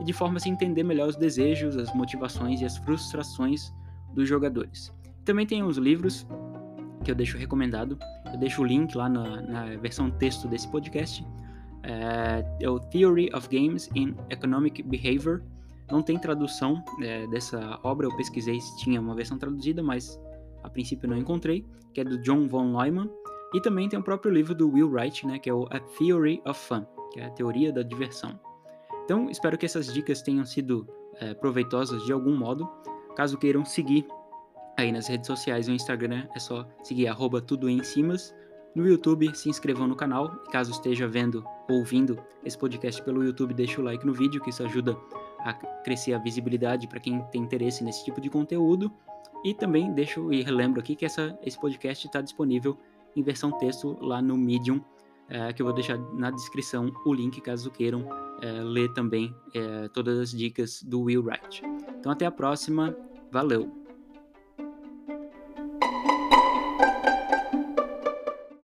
e 0.00 0.04
de 0.04 0.12
forma 0.12 0.36
a 0.36 0.40
se 0.40 0.48
entender 0.48 0.82
melhor 0.82 1.08
os 1.08 1.16
desejos, 1.16 1.76
as 1.76 1.92
motivações 1.94 2.60
e 2.60 2.64
as 2.64 2.76
frustrações 2.78 3.72
dos 4.14 4.28
jogadores. 4.28 4.92
Também 5.24 5.46
tem 5.46 5.62
os 5.62 5.76
livros 5.76 6.26
que 7.04 7.10
eu 7.10 7.14
deixo 7.14 7.36
recomendado, 7.38 7.98
eu 8.32 8.38
deixo 8.38 8.62
o 8.62 8.64
link 8.64 8.94
lá 8.96 9.08
na, 9.08 9.40
na 9.42 9.64
versão 9.76 10.10
texto 10.10 10.48
desse 10.48 10.68
podcast. 10.68 11.24
É, 11.82 12.44
é, 12.60 12.68
o 12.68 12.78
Theory 12.78 13.30
of 13.34 13.48
Games 13.48 13.88
in 13.94 14.14
Economic 14.30 14.82
Behavior. 14.82 15.42
Não 15.90 16.02
tem 16.02 16.18
tradução 16.18 16.84
é, 17.02 17.26
dessa 17.28 17.78
obra, 17.82 18.06
eu 18.06 18.14
pesquisei 18.16 18.60
se 18.60 18.78
tinha 18.78 19.00
uma 19.00 19.14
versão 19.14 19.38
traduzida, 19.38 19.82
mas 19.82 20.20
a 20.62 20.68
princípio 20.68 21.08
não 21.08 21.16
encontrei, 21.16 21.64
que 21.94 22.00
é 22.00 22.04
do 22.04 22.20
John 22.20 22.46
von 22.46 22.64
Neumann. 22.64 23.08
E 23.54 23.60
também 23.60 23.88
tem 23.88 23.98
o 23.98 24.02
próprio 24.02 24.32
livro 24.32 24.54
do 24.54 24.70
Will 24.70 24.90
Wright, 24.90 25.26
né, 25.26 25.38
que 25.38 25.48
é 25.48 25.54
o 25.54 25.66
A 25.70 25.80
Theory 25.80 26.42
of 26.44 26.60
Fun, 26.60 26.84
que 27.12 27.20
é 27.20 27.26
a 27.26 27.30
teoria 27.30 27.72
da 27.72 27.82
diversão. 27.82 28.38
Então, 29.04 29.30
espero 29.30 29.56
que 29.56 29.64
essas 29.64 29.92
dicas 29.92 30.20
tenham 30.20 30.44
sido 30.44 30.86
é, 31.14 31.32
proveitosas 31.32 32.04
de 32.04 32.12
algum 32.12 32.36
modo. 32.36 32.68
Caso 33.16 33.38
queiram 33.38 33.64
seguir 33.64 34.06
aí 34.76 34.92
nas 34.92 35.08
redes 35.08 35.26
sociais 35.26 35.66
e 35.66 35.70
no 35.70 35.76
Instagram, 35.76 36.26
é 36.34 36.38
só 36.38 36.68
seguir 36.82 37.08
arroba 37.08 37.40
tudo 37.40 37.68
em 37.68 37.82
cimas. 37.82 38.34
No 38.74 38.86
YouTube, 38.86 39.34
se 39.34 39.48
inscrevam 39.48 39.88
no 39.88 39.96
canal. 39.96 40.28
Caso 40.52 40.70
esteja 40.70 41.08
vendo 41.08 41.42
ou 41.68 41.78
ouvindo 41.78 42.18
esse 42.44 42.56
podcast 42.56 43.02
pelo 43.02 43.24
YouTube, 43.24 43.54
deixe 43.54 43.80
o 43.80 43.82
like 43.82 44.06
no 44.06 44.12
vídeo, 44.12 44.40
que 44.42 44.50
isso 44.50 44.62
ajuda 44.62 44.96
a 45.40 45.52
crescer 45.82 46.12
a 46.12 46.18
visibilidade 46.18 46.86
para 46.86 47.00
quem 47.00 47.20
tem 47.32 47.42
interesse 47.42 47.82
nesse 47.82 48.04
tipo 48.04 48.20
de 48.20 48.28
conteúdo. 48.28 48.92
E 49.44 49.54
também 49.54 49.92
deixo 49.92 50.32
e 50.32 50.42
relembro 50.42 50.80
aqui 50.80 50.94
que 50.94 51.06
essa, 51.06 51.36
esse 51.42 51.58
podcast 51.58 52.06
está 52.06 52.20
disponível 52.20 52.76
em 53.18 53.22
versão 53.22 53.50
texto 53.58 53.98
lá 54.00 54.22
no 54.22 54.36
Medium, 54.36 54.80
é, 55.28 55.52
que 55.52 55.60
eu 55.60 55.66
vou 55.66 55.74
deixar 55.74 55.98
na 56.14 56.30
descrição 56.30 56.92
o 57.04 57.12
link 57.12 57.40
caso 57.40 57.70
queiram 57.70 58.08
é, 58.40 58.62
ler 58.62 58.92
também 58.92 59.34
eh, 59.54 59.88
todas 59.92 60.18
as 60.18 60.30
dicas 60.30 60.82
do 60.82 61.02
Will 61.02 61.22
Wright. 61.22 61.62
Então 61.98 62.12
até 62.12 62.24
a 62.24 62.30
próxima, 62.30 62.96
valeu! 63.32 63.77